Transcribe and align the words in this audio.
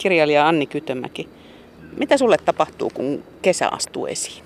kirjailija 0.00 0.48
Anni 0.48 0.66
Kytömäki. 0.66 1.28
Mitä 1.96 2.16
sulle 2.16 2.36
tapahtuu, 2.44 2.90
kun 2.94 3.24
kesä 3.42 3.68
astuu 3.68 4.06
esiin? 4.06 4.44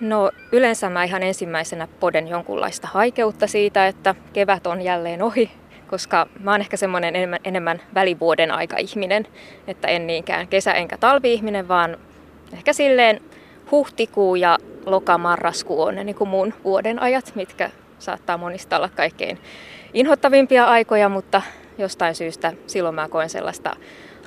No 0.00 0.30
yleensä 0.52 0.90
mä 0.90 1.04
ihan 1.04 1.22
ensimmäisenä 1.22 1.88
poden 2.00 2.28
jonkunlaista 2.28 2.88
haikeutta 2.92 3.46
siitä, 3.46 3.86
että 3.86 4.14
kevät 4.32 4.66
on 4.66 4.82
jälleen 4.82 5.22
ohi, 5.22 5.50
koska 5.88 6.26
mä 6.40 6.50
oon 6.50 6.60
ehkä 6.60 6.76
semmoinen 6.76 7.16
enemmän, 7.16 7.40
enemmän 7.44 7.80
välivuoden 7.94 8.50
aika-ihminen, 8.50 9.26
että 9.66 9.88
en 9.88 10.06
niinkään 10.06 10.48
kesä- 10.48 10.72
enkä 10.72 10.98
talvi-ihminen, 10.98 11.68
vaan 11.68 11.96
ehkä 12.52 12.72
silleen 12.72 13.20
huhtikuu 13.70 14.34
ja 14.34 14.58
loka-marraskuu 14.86 15.82
on 15.82 15.94
ne 15.94 16.04
niin 16.04 16.16
kuin 16.16 16.30
mun 16.30 16.54
vuoden 16.64 17.02
ajat, 17.02 17.32
mitkä 17.34 17.70
saattaa 17.98 18.38
monista 18.38 18.76
olla 18.76 18.88
kaikkein 18.88 19.38
inhottavimpia 19.94 20.64
aikoja, 20.64 21.08
mutta 21.08 21.42
jostain 21.78 22.14
syystä 22.14 22.52
silloin 22.66 22.94
mä 22.94 23.08
koen 23.08 23.30
sellaista 23.30 23.76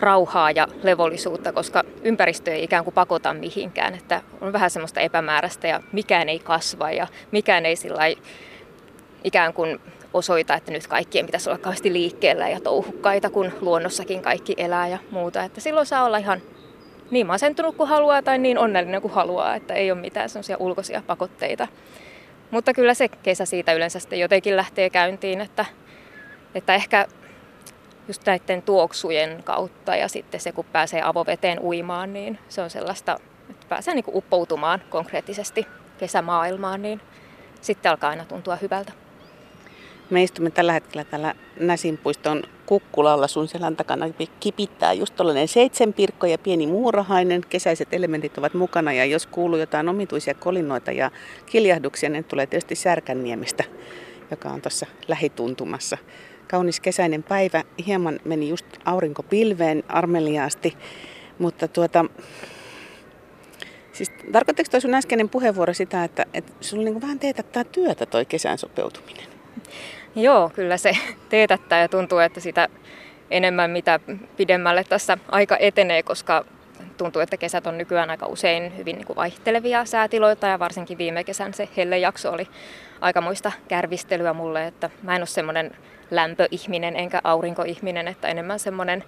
rauhaa 0.04 0.52
ja 0.52 0.68
levollisuutta, 0.84 1.54
koska 1.54 1.84
ympäristö 2.04 2.54
ei 2.54 2.64
ikään 2.64 2.84
kuin 2.84 2.94
pakota 2.94 3.34
mihinkään, 3.34 3.96
että 3.96 4.22
on 4.42 4.54
vähän 4.54 4.70
semmoista 4.70 5.00
epämääräistä 5.00 5.68
ja 5.68 5.82
mikään 5.92 6.30
ei 6.30 6.40
kasva 6.40 6.92
ja 6.92 7.08
mikään 7.32 7.66
ei 7.66 7.76
sillä 7.76 8.02
ikään 9.24 9.54
kuin 9.54 9.80
osoita, 10.14 10.56
että 10.56 10.72
nyt 10.72 10.88
kaikkien 10.88 11.26
pitäisi 11.26 11.50
olla 11.50 11.60
kauheasti 11.60 11.94
liikkeellä 11.94 12.50
ja 12.50 12.60
touhukkaita, 12.60 13.30
kun 13.30 13.52
luonnossakin 13.62 14.22
kaikki 14.22 14.54
elää 14.58 14.88
ja 14.88 14.98
muuta. 15.12 15.44
Että 15.44 15.62
silloin 15.62 15.86
saa 15.86 16.04
olla 16.04 16.18
ihan 16.18 16.42
niin 17.12 17.28
masentunut 17.28 17.76
kuin 17.76 17.90
haluaa 17.90 18.22
tai 18.22 18.38
niin 18.38 18.58
onnellinen 18.58 19.02
kuin 19.02 19.14
haluaa, 19.14 19.56
että 19.56 19.74
ei 19.74 19.92
ole 19.92 20.00
mitään 20.00 20.30
semmoisia 20.30 20.58
ulkoisia 20.60 21.04
pakotteita. 21.08 21.68
Mutta 22.52 22.74
kyllä 22.74 22.94
se 22.94 23.08
kesä 23.08 23.46
siitä 23.46 23.74
yleensä 23.74 24.00
sitten 24.00 24.20
jotenkin 24.20 24.58
lähtee 24.58 24.90
käyntiin, 24.90 25.42
että, 25.42 25.66
että 26.56 26.76
ehkä 26.76 27.08
just 28.08 28.26
näiden 28.26 28.62
tuoksujen 28.62 29.44
kautta 29.44 29.96
ja 29.96 30.08
sitten 30.08 30.40
se, 30.40 30.52
kun 30.52 30.66
pääsee 30.72 31.02
avoveteen 31.04 31.60
uimaan, 31.60 32.14
niin 32.14 32.40
se 32.50 32.62
on 32.62 32.70
sellaista, 32.70 33.20
että 33.50 33.66
pääsee 33.70 33.94
niin 33.94 34.06
uppoutumaan 34.14 34.82
konkreettisesti 34.90 35.68
kesämaailmaan, 35.98 36.82
niin 36.82 37.02
sitten 37.62 37.90
alkaa 37.90 38.10
aina 38.10 38.26
tuntua 38.26 38.56
hyvältä. 38.56 38.92
Me 40.10 40.24
istumme 40.24 40.52
tällä 40.52 40.74
hetkellä 40.74 41.04
täällä 41.04 41.36
Näsinpuiston 41.60 42.44
kukkulalla. 42.66 43.28
Sun 43.28 43.48
selän 43.48 43.76
takana 43.76 44.06
kipittää 44.40 44.94
just 44.94 45.16
tollainen 45.16 45.48
seitsemänpirkko 45.48 46.28
ja 46.28 46.38
pieni 46.38 46.68
muurahainen. 46.68 47.42
Kesäiset 47.50 47.94
elementit 47.94 48.38
ovat 48.38 48.54
mukana 48.54 48.94
ja 48.94 49.06
jos 49.06 49.28
kuuluu 49.28 49.60
jotain 49.60 49.90
omituisia 49.90 50.34
kolinoita 50.34 50.92
ja 50.92 51.12
kiljahduksia, 51.46 52.10
niin 52.10 52.24
tulee 52.24 52.48
tietysti 52.48 52.76
Särkänniemestä, 52.76 53.64
joka 54.32 54.50
on 54.50 54.62
tuossa 54.62 54.86
lähituntumassa. 55.08 55.98
Kaunis 56.54 56.80
kesäinen 56.80 57.24
päivä. 57.24 57.64
Hieman 57.88 58.20
meni 58.26 58.50
just 58.50 58.66
aurinko 58.86 59.24
pilveen 59.24 59.84
armeliaasti, 59.88 60.78
mutta 61.40 61.68
tuota, 61.68 62.06
Siis 63.92 64.12
tarkoitteko 64.32 64.70
toi 64.72 64.82
sun 64.82 64.94
äskeinen 64.94 65.30
puheenvuoro 65.30 65.74
sitä, 65.74 66.04
että, 66.04 66.26
että 66.34 66.54
sulla 66.62 66.84
niin 66.84 67.02
vähän 67.02 67.20
teetättää 67.20 67.64
työtä 67.64 68.06
toi 68.06 68.26
kesän 68.26 68.58
sopeutuminen? 68.58 69.26
Joo, 70.16 70.52
kyllä 70.56 70.78
se 70.78 70.98
teetättää 71.30 71.82
ja 71.82 71.88
tuntuu, 71.88 72.18
että 72.18 72.40
sitä 72.40 72.70
enemmän 73.32 73.72
mitä 73.72 74.00
pidemmälle 74.38 74.84
tässä 74.84 75.18
aika 75.32 75.58
etenee, 75.58 76.04
koska 76.04 76.46
tuntuu, 76.98 77.22
että 77.22 77.38
kesät 77.38 77.68
on 77.68 77.78
nykyään 77.78 78.10
aika 78.10 78.26
usein 78.26 78.78
hyvin 78.78 78.96
niin 78.96 79.08
kuin 79.08 79.16
vaihtelevia 79.16 79.86
säätiloita 79.86 80.48
ja 80.48 80.60
varsinkin 80.60 80.98
viime 80.98 81.24
kesän 81.24 81.54
se 81.54 81.70
hellejakso 81.78 82.32
oli 82.32 82.48
aikamoista 83.04 83.52
kärvistelyä 83.68 84.34
mulle, 84.34 84.68
että 84.68 84.90
mä 85.02 85.16
en 85.16 85.22
ole 85.22 85.28
semmoinen 85.28 85.72
lämpöihminen 86.12 86.96
enkä 86.96 87.22
aurinkoihminen, 87.24 88.08
että 88.08 88.28
enemmän 88.28 88.60
semmoinen 88.60 89.04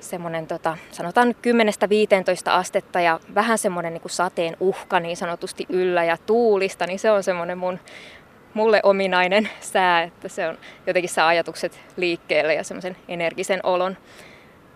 semmoinen 0.00 0.46
tota, 0.46 0.76
sanotaan 0.90 1.28
10-15 1.28 2.50
astetta 2.50 3.00
ja 3.00 3.20
vähän 3.34 3.58
semmoinen 3.58 3.92
niin 3.92 4.00
kuin 4.00 4.12
sateen 4.12 4.56
uhka 4.60 5.00
niin 5.00 5.16
sanotusti 5.16 5.66
yllä 5.68 6.04
ja 6.04 6.16
tuulista, 6.16 6.86
niin 6.86 6.98
se 6.98 7.10
on 7.10 7.22
semmoinen 7.22 7.58
mun 7.58 7.78
mulle 8.54 8.80
ominainen 8.82 9.48
sää, 9.60 10.02
että 10.02 10.28
se 10.28 10.48
on 10.48 10.58
jotenkin 10.86 11.10
saa 11.10 11.28
ajatukset 11.28 11.80
liikkeelle 11.96 12.54
ja 12.54 12.64
semmoisen 12.64 12.96
energisen 13.08 13.60
olon. 13.62 13.96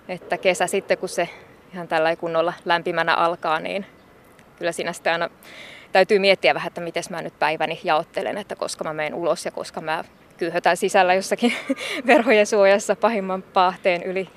Että 0.08 0.38
kesä 0.38 0.66
sitten, 0.66 0.98
kun 0.98 1.08
se 1.08 1.28
ihan 1.74 1.88
tällä 1.88 2.16
kunnolla 2.16 2.52
lämpimänä 2.64 3.14
alkaa, 3.14 3.60
niin 3.60 3.86
kyllä 4.56 4.72
siinä 4.72 4.92
sitten 4.92 5.12
aina 5.12 5.30
täytyy 5.92 6.18
miettiä 6.18 6.54
vähän, 6.54 6.68
että 6.68 6.80
miten 6.80 7.02
mä 7.10 7.22
nyt 7.22 7.38
päiväni 7.38 7.80
jaottelen, 7.84 8.38
että 8.38 8.56
koska 8.56 8.84
mä 8.84 8.92
menen 8.92 9.14
ulos 9.14 9.44
ja 9.44 9.50
koska 9.50 9.80
mä 9.80 10.04
kyyhötän 10.36 10.76
sisällä 10.76 11.14
jossakin 11.14 11.52
verhojen 12.06 12.46
suojassa 12.46 12.96
pahimman 12.96 13.42
paahteen 13.42 14.02
yli. 14.02 14.28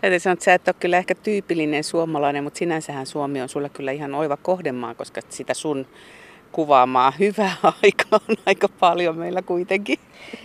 Täytyy 0.00 0.18
sanoa, 0.18 0.32
että 0.32 0.44
sä 0.44 0.54
et 0.54 0.68
ole 0.68 0.76
kyllä 0.80 0.98
ehkä 0.98 1.14
tyypillinen 1.14 1.84
suomalainen, 1.84 2.44
mutta 2.44 2.58
sinänsähän 2.58 3.06
Suomi 3.06 3.42
on 3.42 3.48
sulle 3.48 3.68
kyllä 3.68 3.92
ihan 3.92 4.14
oiva 4.14 4.36
kohdemaa, 4.36 4.94
koska 4.94 5.20
sitä 5.28 5.54
sun 5.54 5.86
kuvaamaan 6.52 7.12
hyvää 7.18 7.56
aikaa 7.82 8.20
on 8.28 8.36
aika 8.46 8.68
paljon 8.68 9.16
meillä 9.16 9.42
kuitenkin. 9.42 9.98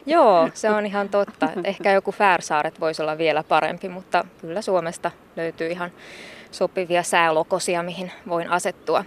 Joo, 0.05 0.49
se 0.53 0.69
on 0.69 0.85
ihan 0.85 1.09
totta. 1.09 1.49
Ehkä 1.63 1.91
joku 1.91 2.11
Färsaaret 2.11 2.79
voisi 2.79 3.01
olla 3.01 3.17
vielä 3.17 3.43
parempi, 3.43 3.89
mutta 3.89 4.25
kyllä 4.41 4.61
Suomesta 4.61 5.11
löytyy 5.35 5.67
ihan 5.67 5.91
sopivia 6.51 7.03
säälokosia, 7.03 7.83
mihin 7.83 8.11
voin 8.27 8.49
asettua. 8.49 9.05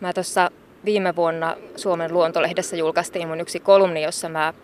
Mä 0.00 0.12
tuossa 0.12 0.50
viime 0.84 1.16
vuonna 1.16 1.56
Suomen 1.76 2.12
luontolehdessä 2.12 2.76
julkaistiin 2.76 3.28
mun 3.28 3.40
yksi 3.40 3.60
kolumni, 3.60 4.02
jossa 4.02 4.28
mä 4.28 4.54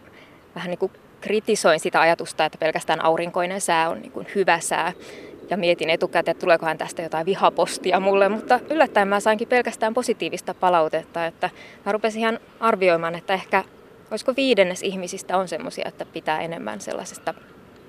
vähän 0.54 0.70
niin 0.70 0.78
kuin 0.78 0.92
kritisoin 1.20 1.80
sitä 1.80 2.00
ajatusta, 2.00 2.44
että 2.44 2.58
pelkästään 2.58 3.04
aurinkoinen 3.04 3.60
sää 3.60 3.90
on 3.90 4.00
niin 4.00 4.12
kuin 4.12 4.26
hyvä 4.34 4.60
sää 4.60 4.92
ja 5.50 5.56
mietin 5.56 5.90
etukäteen, 5.90 6.32
että 6.32 6.40
tuleekohan 6.40 6.78
tästä 6.78 7.02
jotain 7.02 7.26
vihapostia 7.26 8.00
mulle, 8.00 8.28
mutta 8.28 8.60
yllättäen 8.70 9.08
mä 9.08 9.20
sainkin 9.20 9.48
pelkästään 9.48 9.94
positiivista 9.94 10.54
palautetta, 10.54 11.26
että 11.26 11.50
mä 11.86 11.92
rupesin 11.92 12.20
ihan 12.20 12.40
arvioimaan, 12.60 13.14
että 13.14 13.34
ehkä 13.34 13.64
olisiko 14.10 14.36
viidennes 14.36 14.82
ihmisistä 14.82 15.36
on 15.36 15.48
semmoisia, 15.48 15.88
että 15.88 16.06
pitää 16.06 16.40
enemmän 16.40 16.80
sellaisesta 16.80 17.34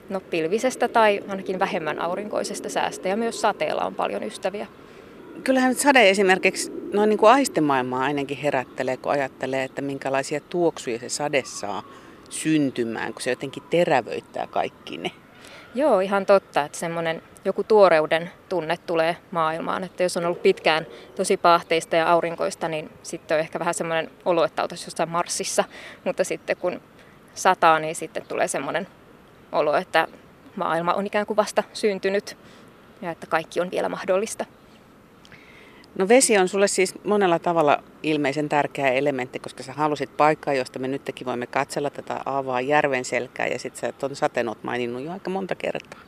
no, 0.10 0.20
pilvisestä 0.20 0.88
tai 0.88 1.24
ainakin 1.28 1.60
vähemmän 1.60 2.02
aurinkoisesta 2.02 2.70
säästä 2.70 3.10
ja 3.10 3.18
myös 3.18 3.42
sateella 3.42 3.86
on 3.86 3.96
paljon 3.96 4.24
ystäviä. 4.24 4.68
Kyllähän 5.44 5.76
sade 5.76 6.10
esimerkiksi 6.10 6.72
noin 6.94 7.10
niin 7.10 7.18
kuin 7.18 7.32
aistemaailmaa 7.32 8.04
ainakin 8.04 8.38
herättelee, 8.38 8.98
kun 8.98 9.12
ajattelee, 9.12 9.64
että 9.64 9.82
minkälaisia 9.82 10.40
tuoksuja 10.40 11.00
se 11.00 11.10
sade 11.10 11.44
saa 11.46 11.84
syntymään, 12.30 13.14
kun 13.14 13.22
se 13.22 13.30
jotenkin 13.30 13.64
terävöittää 13.70 14.48
kaikki 14.48 14.98
ne. 14.98 15.12
Joo, 15.76 16.00
ihan 16.00 16.26
totta, 16.26 16.62
että 16.62 16.78
semmoinen 16.78 17.22
joku 17.46 17.64
tuoreuden 17.64 18.32
tunne 18.50 18.78
tulee 18.78 19.18
maailmaan. 19.32 19.84
Että 19.84 20.04
jos 20.04 20.18
on 20.18 20.26
ollut 20.26 20.42
pitkään 20.42 20.88
tosi 21.16 21.38
paahteista 21.38 21.96
ja 21.96 22.12
aurinkoista, 22.12 22.68
niin 22.68 22.90
sitten 23.04 23.36
on 23.36 23.40
ehkä 23.40 23.60
vähän 23.60 23.74
semmoinen 23.74 24.12
olo, 24.26 24.44
että 24.44 24.62
oltaisiin 24.62 24.88
jossain 24.88 25.10
Marsissa. 25.10 25.64
Mutta 26.04 26.24
sitten 26.24 26.58
kun 26.58 26.82
sataa, 27.34 27.80
niin 27.80 27.96
sitten 27.96 28.24
tulee 28.28 28.48
semmoinen 28.48 28.88
olo, 29.52 29.76
että 29.76 30.08
maailma 30.56 30.94
on 30.94 31.08
ikään 31.08 31.26
kuin 31.26 31.38
vasta 31.38 31.64
syntynyt 31.74 32.38
ja 33.02 33.12
että 33.12 33.28
kaikki 33.28 33.62
on 33.62 33.72
vielä 33.72 33.90
mahdollista. 33.90 34.46
No 35.96 36.08
vesi 36.08 36.38
on 36.38 36.48
sulle 36.48 36.68
siis 36.68 36.96
monella 37.04 37.40
tavalla 37.40 37.84
ilmeisen 38.04 38.50
tärkeä 38.50 38.92
elementti, 38.92 39.40
koska 39.40 39.64
sä 39.64 39.74
halusit 39.74 40.18
paikkaa, 40.18 40.54
josta 40.54 40.80
me 40.80 40.88
nytkin 40.88 41.28
voimme 41.28 41.48
katsella 41.48 41.90
tätä 41.90 42.20
aavaa 42.26 42.62
järven 42.62 43.06
selkää 43.06 43.48
ja 43.48 43.60
sitten 43.60 43.82
sä 43.82 43.92
tuon 43.92 44.16
sateen 44.16 44.52
maininnut 44.64 45.04
jo 45.04 45.12
aika 45.12 45.30
monta 45.30 45.56
kertaa. 45.56 46.00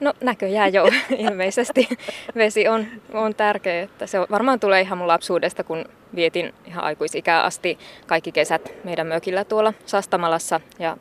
No 0.00 0.14
näköjään 0.20 0.72
jo 0.72 0.88
ilmeisesti. 1.28 1.88
Vesi 2.34 2.68
on, 2.68 2.86
on 3.12 3.34
tärkeä. 3.34 3.82
Että 3.82 4.06
se 4.06 4.18
varmaan 4.20 4.60
tulee 4.60 4.80
ihan 4.80 4.98
mun 4.98 5.08
lapsuudesta, 5.08 5.64
kun 5.64 5.84
vietin 6.14 6.54
ihan 6.66 6.84
aikuisikää 6.84 7.42
asti 7.42 7.78
kaikki 8.06 8.32
kesät 8.32 8.72
meidän 8.84 9.06
mökillä 9.06 9.44
tuolla 9.44 9.74
Sastamalassa. 9.86 10.60
Ja 10.78 10.96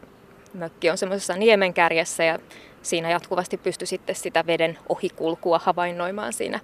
mökki 0.54 0.90
on 0.90 0.98
semmoisessa 0.98 1.36
niemenkärjessä 1.36 2.24
ja 2.24 2.40
siinä 2.82 3.10
jatkuvasti 3.10 3.58
pysty 3.58 3.86
sitten 3.86 4.16
sitä 4.16 4.46
veden 4.48 4.78
ohikulkua 4.90 5.60
havainnoimaan 5.64 6.34
siinä 6.34 6.60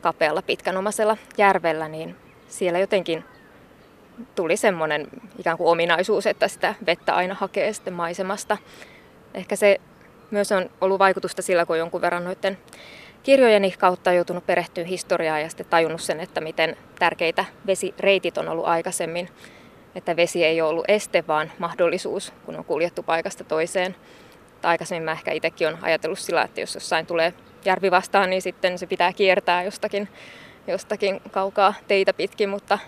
kapealla 0.00 0.42
pitkänomaisella 0.42 1.16
järvellä, 1.38 1.88
niin 1.88 2.16
siellä 2.48 2.78
jotenkin 2.78 3.24
tuli 4.34 4.56
semmoinen 4.56 5.08
ikään 5.38 5.56
kuin 5.56 5.68
ominaisuus, 5.68 6.26
että 6.26 6.48
sitä 6.48 6.74
vettä 6.86 7.14
aina 7.14 7.34
hakee 7.34 7.72
sitten 7.72 7.94
maisemasta. 7.94 8.56
Ehkä 9.34 9.56
se 9.56 9.80
myös 10.30 10.52
on 10.52 10.70
ollut 10.80 10.98
vaikutusta 10.98 11.42
sillä, 11.42 11.66
kun 11.66 11.78
jonkun 11.78 12.00
verran 12.00 12.24
noiden 12.24 12.58
kirjojeni 13.22 13.70
kautta 13.70 14.12
joutunut 14.12 14.46
perehtyä 14.46 14.84
historiaa 14.84 15.38
ja 15.38 15.48
sitten 15.48 15.66
tajunnut 15.66 16.00
sen, 16.00 16.20
että 16.20 16.40
miten 16.40 16.76
tärkeitä 16.98 17.44
vesireitit 17.66 18.38
on 18.38 18.48
ollut 18.48 18.66
aikaisemmin. 18.66 19.28
Että 19.94 20.16
vesi 20.16 20.44
ei 20.44 20.60
ole 20.60 20.70
ollut 20.70 20.84
este, 20.88 21.24
vaan 21.28 21.52
mahdollisuus, 21.58 22.32
kun 22.46 22.56
on 22.56 22.64
kuljettu 22.64 23.02
paikasta 23.02 23.44
toiseen. 23.44 23.96
Tai 24.60 24.70
aikaisemmin 24.70 25.04
mä 25.04 25.12
ehkä 25.12 25.32
itsekin 25.32 25.68
olen 25.68 25.84
ajatellut 25.84 26.18
sillä, 26.18 26.42
että 26.42 26.60
jos 26.60 26.74
jossain 26.74 27.06
tulee 27.06 27.34
järvi 27.64 27.90
vastaan, 27.90 28.30
niin 28.30 28.42
sitten 28.42 28.78
se 28.78 28.86
pitää 28.86 29.12
kiertää 29.12 29.62
jostakin, 29.62 30.08
jostakin 30.66 31.20
kaukaa 31.30 31.74
teitä 31.88 32.12
pitkin, 32.12 32.48
mutta, 32.48 32.78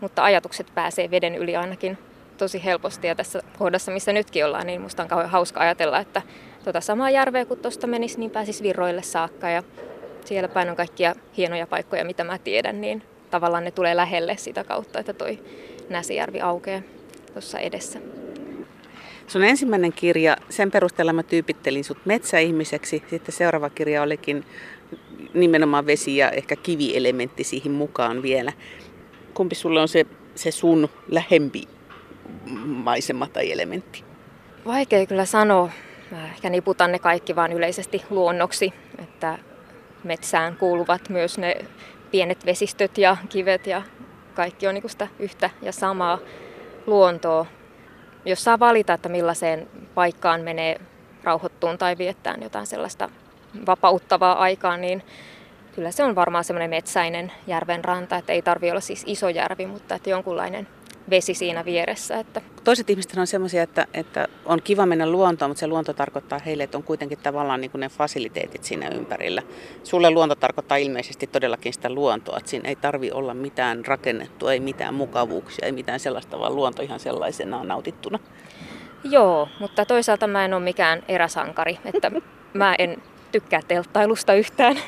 mutta 0.00 0.24
ajatukset 0.24 0.66
pääsee 0.74 1.10
veden 1.10 1.34
yli 1.34 1.56
ainakin 1.56 1.98
tosi 2.38 2.64
helposti. 2.64 3.06
Ja 3.06 3.14
tässä 3.14 3.42
kohdassa, 3.58 3.92
missä 3.92 4.12
nytkin 4.12 4.46
ollaan, 4.46 4.66
niin 4.66 4.80
musta 4.80 5.02
on 5.02 5.08
kauhean 5.08 5.30
hauska 5.30 5.60
ajatella, 5.60 5.98
että 5.98 6.22
tota 6.64 6.80
samaa 6.80 7.10
järveä 7.10 7.44
kun 7.44 7.58
tuosta 7.58 7.86
menisi, 7.86 8.18
niin 8.18 8.30
pääsisi 8.30 8.62
virroille 8.62 9.02
saakka 9.02 9.50
ja 9.50 9.62
siellä 10.24 10.48
päin 10.48 10.70
on 10.70 10.76
kaikkia 10.76 11.14
hienoja 11.36 11.66
paikkoja, 11.66 12.04
mitä 12.04 12.24
mä 12.24 12.38
tiedän, 12.38 12.80
niin 12.80 13.02
tavallaan 13.30 13.64
ne 13.64 13.70
tulee 13.70 13.96
lähelle 13.96 14.36
sitä 14.36 14.64
kautta, 14.64 14.98
että 14.98 15.12
toi 15.12 15.38
Näsijärvi 15.88 16.40
aukeaa 16.40 16.82
tuossa 17.32 17.58
edessä. 17.58 17.98
Sun 19.26 19.44
ensimmäinen 19.44 19.92
kirja, 19.92 20.36
sen 20.48 20.70
perusteella 20.70 21.12
mä 21.12 21.22
tyypittelin 21.22 21.84
sut 21.84 22.06
metsäihmiseksi. 22.06 23.02
Sitten 23.10 23.34
seuraava 23.34 23.70
kirja 23.70 24.02
olikin 24.02 24.44
nimenomaan 25.34 25.86
vesi 25.86 26.16
ja 26.16 26.30
ehkä 26.30 26.56
kivielementti 26.56 27.44
siihen 27.44 27.72
mukaan 27.72 28.22
vielä. 28.22 28.52
Kumpi 29.34 29.54
sulle 29.54 29.80
on 29.80 29.88
se, 29.88 30.06
se 30.34 30.50
sun 30.50 30.88
lähempi 31.08 31.62
maisema 32.66 33.26
tai 33.26 33.52
elementti? 33.52 34.04
Vaikea 34.66 35.06
kyllä 35.06 35.24
sanoa. 35.24 35.70
Mä 36.10 36.26
ehkä 36.26 36.50
niputan 36.50 36.92
ne 36.92 36.98
kaikki 36.98 37.36
vaan 37.36 37.52
yleisesti 37.52 38.02
luonnoksi, 38.10 38.72
että 38.98 39.38
metsään 40.04 40.56
kuuluvat 40.56 41.08
myös 41.08 41.38
ne 41.38 41.56
pienet 42.10 42.46
vesistöt 42.46 42.98
ja 42.98 43.16
kivet 43.28 43.66
ja 43.66 43.82
kaikki 44.34 44.66
on 44.66 44.74
niin 44.74 44.90
sitä 44.90 45.08
yhtä 45.18 45.50
ja 45.62 45.72
samaa 45.72 46.18
luontoa. 46.86 47.46
Jos 48.24 48.44
saa 48.44 48.58
valita, 48.58 48.92
että 48.92 49.08
millaiseen 49.08 49.68
paikkaan 49.94 50.40
menee 50.40 50.80
rauhoittuun 51.22 51.78
tai 51.78 51.98
viettään 51.98 52.42
jotain 52.42 52.66
sellaista 52.66 53.10
vapauttavaa 53.66 54.38
aikaa, 54.38 54.76
niin 54.76 55.02
kyllä 55.74 55.90
se 55.90 56.04
on 56.04 56.14
varmaan 56.14 56.44
semmoinen 56.44 56.70
metsäinen 56.70 57.32
järven 57.46 57.84
ranta, 57.84 58.16
että 58.16 58.32
ei 58.32 58.42
tarvi 58.42 58.70
olla 58.70 58.80
siis 58.80 59.04
iso 59.06 59.28
järvi, 59.28 59.66
mutta 59.66 59.94
että 59.94 60.10
jonkunlainen 60.10 60.68
vesi 61.10 61.34
siinä 61.34 61.64
vieressä. 61.64 62.18
Että... 62.18 62.40
Toiset 62.64 62.90
ihmiset 62.90 63.16
on 63.16 63.26
sellaisia, 63.26 63.62
että, 63.62 63.86
että 63.94 64.28
on 64.44 64.62
kiva 64.62 64.86
mennä 64.86 65.10
luontoon, 65.10 65.50
mutta 65.50 65.60
se 65.60 65.66
luonto 65.66 65.92
tarkoittaa 65.92 66.38
heille, 66.38 66.62
että 66.62 66.78
on 66.78 66.82
kuitenkin 66.82 67.18
tavallaan 67.18 67.60
niin 67.60 67.70
kuin 67.70 67.80
ne 67.80 67.88
fasiliteetit 67.88 68.64
siinä 68.64 68.88
ympärillä. 68.88 69.42
Sulle 69.82 70.10
luonto 70.10 70.34
tarkoittaa 70.34 70.76
ilmeisesti 70.76 71.26
todellakin 71.26 71.72
sitä 71.72 71.90
luontoa, 71.90 72.36
että 72.36 72.50
siinä 72.50 72.68
ei 72.68 72.76
tarvi 72.76 73.10
olla 73.10 73.34
mitään 73.34 73.86
rakennettua, 73.86 74.52
ei 74.52 74.60
mitään 74.60 74.94
mukavuuksia, 74.94 75.66
ei 75.66 75.72
mitään 75.72 76.00
sellaista, 76.00 76.38
vaan 76.38 76.56
luonto 76.56 76.82
ihan 76.82 77.00
sellaisenaan 77.00 77.68
nautittuna. 77.68 78.18
Joo, 79.04 79.48
mutta 79.60 79.84
toisaalta 79.84 80.26
mä 80.26 80.44
en 80.44 80.54
ole 80.54 80.62
mikään 80.62 81.02
eräsankari, 81.08 81.78
että 81.84 82.10
mä 82.54 82.74
en 82.78 83.02
tykkää 83.32 83.60
telttailusta 83.68 84.34
yhtään, 84.34 84.78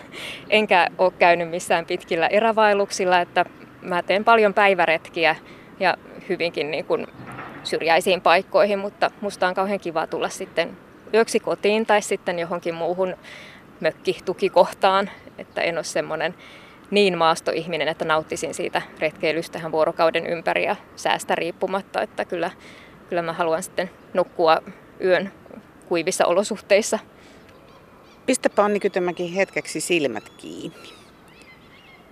enkä 0.50 0.88
ole 0.98 1.12
käynyt 1.18 1.50
missään 1.50 1.86
pitkillä 1.86 2.26
erävailuksilla, 2.26 3.20
että 3.20 3.44
mä 3.82 4.02
teen 4.02 4.24
paljon 4.24 4.54
päiväretkiä 4.54 5.36
ja 5.80 5.96
hyvinkin 6.28 6.70
niin 6.70 6.84
kuin 6.84 7.06
syrjäisiin 7.64 8.20
paikkoihin, 8.20 8.78
mutta 8.78 9.10
musta 9.20 9.48
on 9.48 9.54
kauhean 9.54 9.80
kiva 9.80 10.06
tulla 10.06 10.28
sitten 10.28 10.76
yöksi 11.14 11.40
kotiin 11.40 11.86
tai 11.86 12.02
sitten 12.02 12.38
johonkin 12.38 12.74
muuhun 12.74 13.16
mökkitukikohtaan, 13.80 15.10
että 15.38 15.60
en 15.60 15.76
ole 15.76 15.84
semmoinen 15.84 16.34
niin 16.90 17.18
maastoihminen, 17.18 17.88
että 17.88 18.04
nauttisin 18.04 18.54
siitä 18.54 18.82
retkeilystähän 18.98 19.72
vuorokauden 19.72 20.26
ympäri 20.26 20.64
ja 20.64 20.76
säästä 20.96 21.34
riippumatta, 21.34 22.02
että 22.02 22.24
kyllä, 22.24 22.50
kyllä 23.08 23.22
mä 23.22 23.32
haluan 23.32 23.62
sitten 23.62 23.90
nukkua 24.14 24.62
yön 25.04 25.32
kuivissa 25.88 26.26
olosuhteissa. 26.26 26.98
Pistäpä 28.26 28.64
Anni 28.64 28.80
Kytömäki 28.80 29.36
hetkeksi 29.36 29.80
silmät 29.80 30.28
kiinni. 30.36 30.88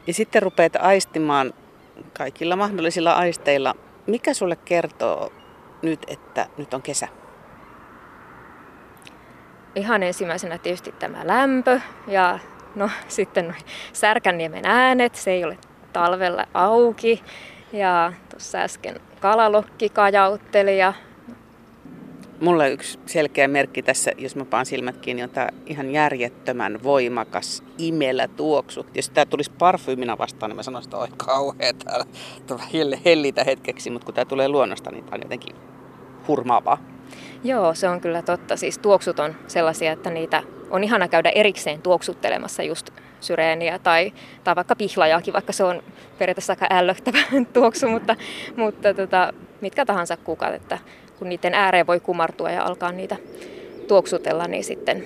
Ja 0.07 0.15
sitten 0.15 0.43
rupeat 0.43 0.77
aistimaan 0.77 1.55
kaikilla 2.19 2.57
mahdollisilla 2.57 3.13
aisteilla. 3.13 3.75
Mikä 4.07 4.35
sulle 4.35 4.57
kertoo 4.57 5.33
nyt, 5.83 6.01
että 6.07 6.47
nyt 6.59 6.75
on 6.75 6.83
kesä? 6.83 7.09
Ihan 9.75 10.03
ensimmäisenä 10.03 10.59
tietysti 10.59 10.93
tämä 10.93 11.27
lämpö 11.27 11.81
ja 12.07 12.39
no 12.75 12.91
sitten 13.09 13.57
Särkänniemen 13.93 14.67
äänet, 14.67 15.15
se 15.15 15.31
ei 15.31 15.45
ole 15.45 15.59
talvella 15.93 16.47
auki. 16.55 17.23
Ja 17.73 18.13
tuossa 18.31 18.59
äsken 18.59 19.01
kalalokki 19.21 19.89
kajautteli 19.89 20.79
ja 20.79 20.93
Mulla 22.45 22.67
yksi 22.67 22.99
selkeä 23.07 23.49
merkki 23.49 23.83
tässä, 23.83 24.13
jos 24.19 24.37
mä 24.37 24.45
paan 24.45 24.67
silmät 24.67 24.97
kiinni, 24.97 25.23
on 25.23 25.31
tämä 25.31 25.49
ihan 25.67 25.91
järjettömän 25.91 26.83
voimakas 26.83 27.63
imelä 27.79 28.29
tuoksu. 28.29 28.87
Jos 28.95 29.11
tämä 29.11 29.27
tulisi 29.27 29.51
parfyymina 29.59 30.19
vastaan, 30.19 30.51
niin 30.51 30.57
mä 30.57 30.63
sanoisin, 30.63 30.89
että 30.89 30.97
oi 30.97 31.09
kauhea 31.17 31.73
täällä 31.73 32.99
hellitä 33.05 33.45
hetkeksi, 33.45 33.91
mutta 33.91 34.05
kun 34.05 34.15
tämä 34.15 34.25
tulee 34.25 34.49
luonnosta, 34.49 34.91
niin 34.91 35.05
tämä 35.05 35.15
on 35.15 35.23
jotenkin 35.23 35.57
hurmaavaa. 36.29 36.79
Joo, 37.45 37.75
se 37.75 37.89
on 37.89 38.01
kyllä 38.01 38.23
totta. 38.23 38.57
Siis 38.57 38.79
tuoksut 38.79 39.19
on 39.19 39.35
sellaisia, 39.47 39.93
että 39.93 40.11
niitä 40.11 40.43
on 40.71 40.85
ihana 40.85 41.09
käydä 41.09 41.31
erikseen 41.31 41.83
tuoksuttelemassa 41.83 42.63
just 42.63 42.91
syreeniä 43.21 43.79
tai, 43.79 44.13
tai 44.45 44.57
vaikka 44.57 44.77
pihlajaakin, 44.77 45.35
vaikka 45.35 45.53
se 45.53 45.65
on 45.65 45.83
periaatteessa 46.19 46.53
aika 46.53 46.67
ällöttävä 46.71 47.19
tuoksu, 47.53 47.89
mutta, 47.89 48.17
mutta 48.57 48.95
tota, 48.95 49.33
mitkä 49.61 49.87
tahansa 49.87 50.17
kukat, 50.17 50.55
että 50.55 50.79
kun 51.25 51.29
niiden 51.29 51.55
ääreen 51.55 51.87
voi 51.87 52.01
kumartua 52.01 52.51
ja 52.51 52.65
alkaa 52.65 52.93
niitä 52.93 53.17
tuoksutella, 53.89 54.47
niin 54.47 54.65
sitten 54.65 55.05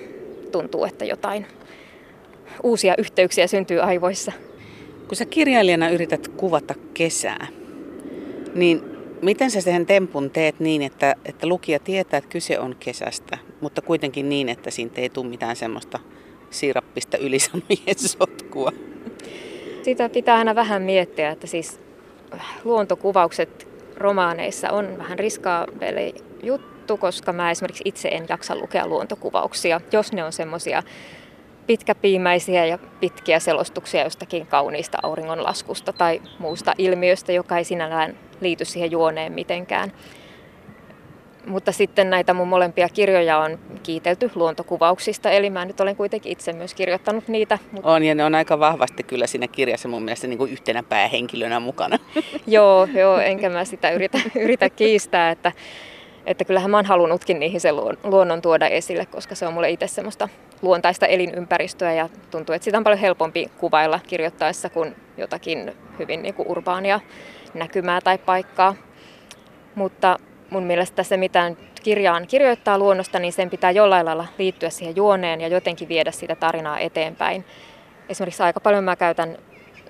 tuntuu, 0.51 0.85
että 0.85 1.05
jotain 1.05 1.45
uusia 2.63 2.93
yhteyksiä 2.97 3.47
syntyy 3.47 3.79
aivoissa. 3.79 4.31
Kun 5.07 5.15
sä 5.17 5.25
kirjailijana 5.25 5.89
yrität 5.89 6.27
kuvata 6.27 6.73
kesää, 6.93 7.47
niin 8.55 8.81
miten 9.21 9.51
sä 9.51 9.61
sen 9.61 9.85
tempun 9.85 10.29
teet 10.29 10.59
niin, 10.59 10.81
että, 10.81 11.15
että 11.25 11.47
lukija 11.47 11.79
tietää, 11.79 12.17
että 12.17 12.29
kyse 12.29 12.59
on 12.59 12.75
kesästä, 12.79 13.37
mutta 13.61 13.81
kuitenkin 13.81 14.29
niin, 14.29 14.49
että 14.49 14.71
siitä 14.71 15.01
ei 15.01 15.09
tule 15.09 15.29
mitään 15.29 15.55
semmoista 15.55 15.99
siirappista 16.49 17.17
ylisanojen 17.17 17.99
sotkua? 18.17 18.71
Sitä 19.83 20.09
pitää 20.09 20.37
aina 20.37 20.55
vähän 20.55 20.81
miettiä, 20.81 21.31
että 21.31 21.47
siis 21.47 21.79
luontokuvaukset 22.63 23.68
romaaneissa 23.99 24.71
on 24.71 24.97
vähän 24.97 25.19
riskaabeli 25.19 26.13
juttu, 26.43 26.97
koska 26.97 27.33
mä 27.33 27.51
esimerkiksi 27.51 27.83
itse 27.85 28.07
en 28.07 28.25
jaksa 28.29 28.55
lukea 28.55 28.87
luontokuvauksia, 28.87 29.81
jos 29.91 30.13
ne 30.13 30.23
on 30.23 30.33
semmoisia 30.33 30.83
pitkäpiimäisiä 31.67 32.65
ja 32.65 32.77
pitkiä 32.99 33.39
selostuksia 33.39 34.03
jostakin 34.03 34.47
kauniista 34.47 34.97
auringonlaskusta 35.03 35.93
tai 35.93 36.21
muusta 36.39 36.73
ilmiöstä, 36.77 37.31
joka 37.31 37.57
ei 37.57 37.63
sinällään 37.63 38.17
liity 38.41 38.65
siihen 38.65 38.91
juoneen 38.91 39.33
mitenkään. 39.33 39.91
Mutta 41.45 41.71
sitten 41.71 42.09
näitä 42.09 42.33
mun 42.33 42.47
molempia 42.47 42.89
kirjoja 42.89 43.37
on 43.37 43.59
kiitelty 43.83 44.31
luontokuvauksista, 44.35 45.31
eli 45.31 45.49
mä 45.49 45.65
nyt 45.65 45.79
olen 45.79 45.95
kuitenkin 45.95 46.31
itse 46.31 46.53
myös 46.53 46.73
kirjoittanut 46.73 47.27
niitä. 47.27 47.57
Mutta... 47.71 47.89
On, 47.89 48.03
ja 48.03 48.15
ne 48.15 48.23
on 48.25 48.35
aika 48.35 48.59
vahvasti 48.59 49.03
kyllä 49.03 49.27
siinä 49.27 49.47
kirjassa 49.47 49.87
mun 49.87 50.03
mielestä 50.03 50.27
niin 50.27 50.37
kuin 50.37 50.51
yhtenä 50.51 50.83
päähenkilönä 50.83 51.59
mukana. 51.59 51.99
joo, 52.47 52.87
joo, 52.93 53.17
enkä 53.17 53.49
mä 53.49 53.65
sitä 53.65 53.89
yritä, 53.89 54.17
yritä 54.35 54.69
kiistää, 54.69 55.31
että, 55.31 55.51
että 56.25 56.45
kyllähän 56.45 56.71
mä 56.71 56.77
oon 56.77 56.85
halunnutkin 56.85 57.39
niihin 57.39 57.61
sen 57.61 57.75
luonnon 58.03 58.41
tuoda 58.41 58.67
esille, 58.67 59.05
koska 59.05 59.35
se 59.35 59.47
on 59.47 59.53
mulle 59.53 59.69
itse 59.69 59.87
semmoista 59.87 60.29
luontaista 60.61 61.05
elinympäristöä 61.05 61.93
ja 61.93 62.09
tuntuu, 62.31 62.55
että 62.55 62.63
sitä 62.63 62.77
on 62.77 62.83
paljon 62.83 62.99
helpompi 62.99 63.51
kuvailla 63.57 63.99
kirjoittaessa 64.07 64.69
kuin 64.69 64.95
jotakin 65.17 65.73
hyvin 65.99 66.21
niin 66.21 66.33
kuin 66.33 66.47
urbaania 66.47 66.99
näkymää 67.53 68.01
tai 68.01 68.17
paikkaa. 68.17 68.75
Mutta 69.75 70.19
mun 70.49 70.63
mielestä 70.63 71.03
se, 71.03 71.17
mitä 71.17 71.51
kirjaan 71.83 72.27
kirjoittaa 72.27 72.77
luonnosta, 72.77 73.19
niin 73.19 73.33
sen 73.33 73.49
pitää 73.49 73.71
jollain 73.71 74.05
lailla 74.05 74.27
liittyä 74.37 74.69
siihen 74.69 74.95
juoneen 74.95 75.41
ja 75.41 75.47
jotenkin 75.47 75.87
viedä 75.87 76.11
sitä 76.11 76.35
tarinaa 76.35 76.79
eteenpäin. 76.79 77.45
Esimerkiksi 78.09 78.43
aika 78.43 78.59
paljon 78.59 78.83
mä 78.83 78.95
käytän 78.95 79.37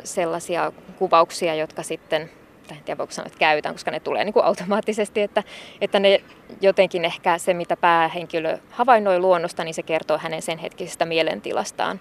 sellaisia 0.03 0.71
kuvauksia, 0.97 1.55
jotka 1.55 1.83
sitten, 1.83 2.29
tai 2.67 2.77
en 2.77 2.83
tiedä 2.83 2.97
voiko 2.97 3.13
sanoa, 3.13 3.27
että 3.27 3.39
käytän, 3.39 3.73
koska 3.73 3.91
ne 3.91 3.99
tulee 3.99 4.25
niin 4.25 4.33
kuin 4.33 4.45
automaattisesti, 4.45 5.21
että, 5.21 5.43
että 5.81 5.99
ne 5.99 6.21
jotenkin 6.61 7.05
ehkä 7.05 7.37
se, 7.37 7.53
mitä 7.53 7.77
päähenkilö 7.77 8.57
havainnoi 8.71 9.19
luonnosta, 9.19 9.63
niin 9.63 9.73
se 9.73 9.83
kertoo 9.83 10.17
hänen 10.17 10.41
sen 10.41 10.57
hetkisestä 10.57 11.05
mielentilastaan. 11.05 11.99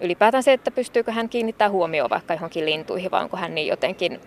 Ylipäätään 0.00 0.42
se, 0.42 0.52
että 0.52 0.70
pystyykö 0.70 1.12
hän 1.12 1.28
kiinnittää 1.28 1.70
huomioon 1.70 2.10
vaikka 2.10 2.34
johonkin 2.34 2.64
lintuihin, 2.64 3.10
vai 3.10 3.22
onko 3.22 3.36
hän 3.36 3.54
niin 3.54 3.66
jotenkin 3.66 4.20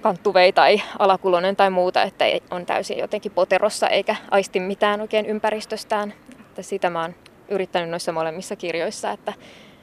kanttuvei 0.00 0.52
tai 0.52 0.82
alakulonen 0.98 1.56
tai 1.56 1.70
muuta, 1.70 2.02
että 2.02 2.24
on 2.50 2.66
täysin 2.66 2.98
jotenkin 2.98 3.32
poterossa 3.32 3.88
eikä 3.88 4.16
aisti 4.30 4.60
mitään 4.60 5.00
oikein 5.00 5.26
ympäristöstään. 5.26 6.14
Että 6.40 6.62
sitä 6.62 6.90
mä 6.90 7.02
oon 7.02 7.14
yrittänyt 7.48 7.90
noissa 7.90 8.12
molemmissa 8.12 8.56
kirjoissa, 8.56 9.10
että, 9.10 9.32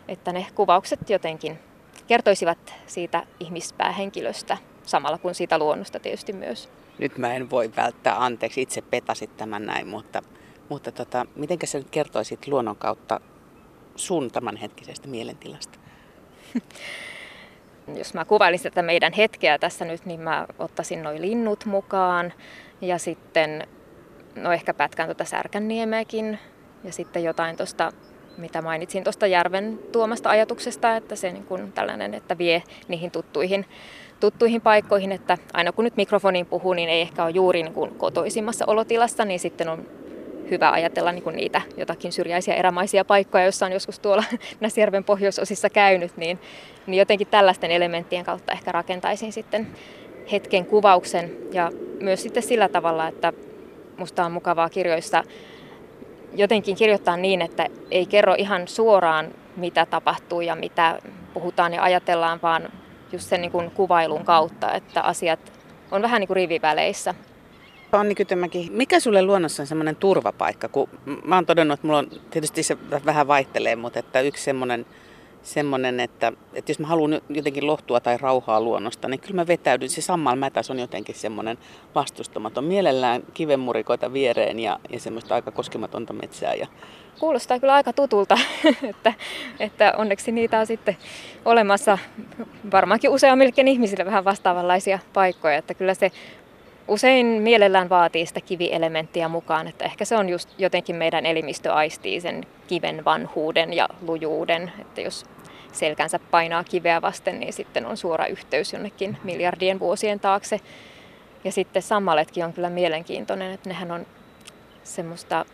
että 0.07 0.31
ne 0.31 0.45
kuvaukset 0.55 1.09
jotenkin 1.09 1.59
kertoisivat 2.07 2.73
siitä 2.85 3.23
ihmispäähenkilöstä 3.39 4.57
samalla 4.83 5.17
kuin 5.17 5.35
siitä 5.35 5.57
luonnosta 5.57 5.99
tietysti 5.99 6.33
myös. 6.33 6.69
Nyt 6.99 7.17
mä 7.17 7.33
en 7.33 7.49
voi 7.49 7.71
välttää 7.75 8.23
anteeksi, 8.23 8.61
itse 8.61 8.81
petasit 8.81 9.37
tämän 9.37 9.65
näin, 9.65 9.87
mutta, 9.87 10.21
mutta 10.69 10.91
tota, 10.91 11.25
miten 11.35 11.57
sä 11.65 11.77
nyt 11.77 11.89
kertoisit 11.89 12.47
luonnon 12.47 12.75
kautta 12.75 13.19
sun 13.95 14.31
tämänhetkisestä 14.31 15.07
mielentilasta? 15.07 15.79
jos 17.95 18.13
mä 18.13 18.25
kuvailisin 18.25 18.71
tätä 18.71 18.81
meidän 18.81 19.13
hetkeä 19.13 19.57
tässä 19.57 19.85
nyt, 19.85 20.05
niin 20.05 20.19
mä 20.19 20.47
ottaisin 20.59 21.03
noin 21.03 21.21
linnut 21.21 21.65
mukaan 21.65 22.33
ja 22.81 22.97
sitten 22.97 23.67
no 24.35 24.51
ehkä 24.51 24.73
pätkän 24.73 25.07
tuota 25.07 25.25
Särkänniemeäkin 25.25 26.39
ja 26.83 26.91
sitten 26.91 27.23
jotain 27.23 27.57
tuosta, 27.57 27.91
mitä 28.37 28.61
mainitsin 28.61 29.03
tuosta 29.03 29.27
järven 29.27 29.79
tuomasta 29.91 30.29
ajatuksesta, 30.29 30.95
että 30.95 31.15
se 31.15 31.31
niin 31.31 31.45
kuin 31.45 31.71
tällainen, 31.71 32.13
että 32.13 32.37
vie 32.37 32.63
niihin 32.87 33.11
tuttuihin, 33.11 33.65
tuttuihin 34.19 34.61
paikkoihin, 34.61 35.11
että 35.11 35.37
aina 35.53 35.71
kun 35.71 35.83
nyt 35.83 35.97
mikrofoniin 35.97 36.45
puhuu, 36.45 36.73
niin 36.73 36.89
ei 36.89 37.01
ehkä 37.01 37.23
ole 37.23 37.31
juuri 37.31 37.63
niin 37.63 37.73
kuin 37.73 37.95
kotoisimmassa 37.95 38.65
olotilassa, 38.67 39.25
niin 39.25 39.39
sitten 39.39 39.69
on 39.69 39.87
hyvä 40.51 40.71
ajatella 40.71 41.11
niin 41.11 41.23
kuin 41.23 41.35
niitä 41.35 41.61
jotakin 41.77 42.11
syrjäisiä 42.11 42.55
erämaisia 42.55 43.05
paikkoja, 43.05 43.43
joissa 43.43 43.65
on 43.65 43.71
joskus 43.71 43.99
tuolla 43.99 44.23
Näsjärven 44.59 45.03
pohjoisosissa 45.03 45.69
käynyt, 45.69 46.17
niin, 46.17 46.39
niin 46.87 46.99
jotenkin 46.99 47.27
tällaisten 47.27 47.71
elementtien 47.71 48.25
kautta 48.25 48.51
ehkä 48.51 48.71
rakentaisin 48.71 49.33
sitten 49.33 49.67
hetken 50.31 50.65
kuvauksen 50.65 51.31
ja 51.51 51.71
myös 51.99 52.23
sitten 52.23 52.43
sillä 52.43 52.69
tavalla, 52.69 53.07
että 53.07 53.33
musta 53.97 54.25
on 54.25 54.31
mukavaa 54.31 54.69
kirjoissa 54.69 55.23
jotenkin 56.33 56.75
kirjoittaa 56.75 57.17
niin, 57.17 57.41
että 57.41 57.67
ei 57.91 58.05
kerro 58.05 58.35
ihan 58.37 58.67
suoraan, 58.67 59.33
mitä 59.55 59.85
tapahtuu 59.85 60.41
ja 60.41 60.55
mitä 60.55 60.99
puhutaan 61.33 61.73
ja 61.73 61.83
ajatellaan, 61.83 62.39
vaan 62.41 62.69
just 63.11 63.29
sen 63.29 63.41
niin 63.41 63.51
kuin 63.51 63.71
kuvailun 63.71 64.25
kautta, 64.25 64.73
että 64.73 65.01
asiat 65.01 65.39
on 65.91 66.01
vähän 66.01 66.19
niin 66.19 66.27
kuin 66.27 66.35
riviväleissä. 66.35 67.15
Anni 67.99 68.15
Kytömäki, 68.15 68.69
mikä 68.71 68.99
sulle 68.99 69.21
luonnossa 69.21 69.63
on 69.63 69.67
semmoinen 69.67 69.95
turvapaikka? 69.95 70.69
Kun 70.69 70.89
mä 71.25 71.35
oon 71.35 71.45
todennut, 71.45 71.79
että 71.79 71.87
mulla 71.87 71.99
on, 71.99 72.07
tietysti 72.29 72.63
se 72.63 72.77
vähän 73.05 73.27
vaihtelee, 73.27 73.75
mutta 73.75 73.99
että 73.99 74.21
yksi 74.21 74.43
semmoinen, 74.43 74.85
semmoinen 75.43 75.99
että, 75.99 76.33
että 76.53 76.71
jos 76.71 76.79
mä 76.79 76.87
haluan 76.87 77.21
jotenkin 77.29 77.67
lohtua 77.67 77.99
tai 77.99 78.17
rauhaa 78.17 78.61
luonnosta, 78.61 79.07
niin 79.07 79.19
kyllä 79.19 79.35
mä 79.35 79.47
vetäydyn. 79.47 79.89
Se 79.89 80.01
Sammal 80.01 80.35
Mätäs 80.35 80.71
on 80.71 80.79
jotenkin 80.79 81.15
semmoinen 81.15 81.57
vastustamaton. 81.95 82.63
Mielellään 82.63 83.23
kivenmurikoita 83.33 84.13
viereen 84.13 84.59
ja, 84.59 84.79
ja 84.89 84.99
semmoista 84.99 85.35
aika 85.35 85.51
koskematonta 85.51 86.13
metsää. 86.13 86.53
Ja... 86.53 86.67
Kuulostaa 87.19 87.59
kyllä 87.59 87.73
aika 87.73 87.93
tutulta, 87.93 88.37
että, 88.89 89.13
että 89.59 89.93
onneksi 89.97 90.31
niitä 90.31 90.59
on 90.59 90.67
sitten 90.67 90.97
olemassa 91.45 91.97
varmaankin 92.71 93.09
useammillekin 93.09 93.67
ihmisille 93.67 94.05
vähän 94.05 94.25
vastaavanlaisia 94.25 94.99
paikkoja. 95.13 95.57
Että 95.57 95.73
kyllä 95.73 95.93
se 95.93 96.11
usein 96.87 97.25
mielellään 97.25 97.89
vaatii 97.89 98.25
sitä 98.25 98.41
kivielementtiä 98.41 99.27
mukaan, 99.27 99.67
että 99.67 99.85
ehkä 99.85 100.05
se 100.05 100.15
on 100.15 100.29
just 100.29 100.49
jotenkin 100.57 100.95
meidän 100.95 101.25
elimistö 101.25 101.73
aistii 101.73 102.21
sen 102.21 102.45
kiven 102.67 103.05
vanhuuden 103.05 103.73
ja 103.73 103.89
lujuuden, 104.01 104.71
että 104.79 105.01
jos 105.01 105.25
selkänsä 105.71 106.19
painaa 106.19 106.63
kiveä 106.63 107.01
vasten, 107.01 107.39
niin 107.39 107.53
sitten 107.53 107.85
on 107.85 107.97
suora 107.97 108.25
yhteys 108.25 108.73
jonnekin 108.73 109.17
miljardien 109.23 109.79
vuosien 109.79 110.19
taakse. 110.19 110.59
Ja 111.43 111.51
sitten 111.51 111.81
sammaletkin 111.81 112.45
on 112.45 112.53
kyllä 112.53 112.69
mielenkiintoinen, 112.69 113.51
että 113.51 113.69
nehän 113.69 113.91
on 113.91 114.05
semmoista 114.83 115.45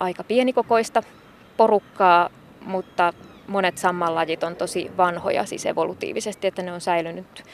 aika 0.00 0.24
pienikokoista 0.24 1.02
porukkaa, 1.56 2.30
mutta 2.60 3.12
monet 3.46 3.78
sammallajit 3.78 4.42
on 4.42 4.56
tosi 4.56 4.90
vanhoja 4.96 5.44
siis 5.46 5.66
evolutiivisesti, 5.66 6.46
että 6.46 6.62
ne 6.62 6.72
on 6.72 6.80
säilynyt 6.80 7.44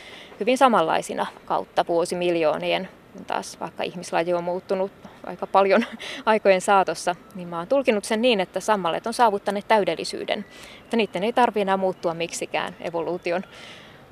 hyvin 0.40 0.58
samanlaisina 0.58 1.26
kautta 1.44 1.84
vuosimiljoonien 1.88 2.88
kun 3.16 3.24
taas 3.24 3.60
vaikka 3.60 3.82
ihmislaji 3.82 4.34
on 4.34 4.44
muuttunut 4.44 4.92
aika 5.24 5.46
paljon 5.46 5.84
aikojen 6.26 6.60
saatossa, 6.60 7.14
niin 7.34 7.48
mä 7.48 7.58
oon 7.58 7.66
tulkinut 7.66 8.04
sen 8.04 8.22
niin, 8.22 8.40
että 8.40 8.60
sammalet 8.60 9.06
on 9.06 9.14
saavuttaneet 9.14 9.68
täydellisyyden. 9.68 10.44
Että 10.80 10.96
niiden 10.96 11.24
ei 11.24 11.32
tarvitse 11.32 11.60
enää 11.60 11.76
muuttua 11.76 12.14
miksikään 12.14 12.76
evoluution 12.80 13.42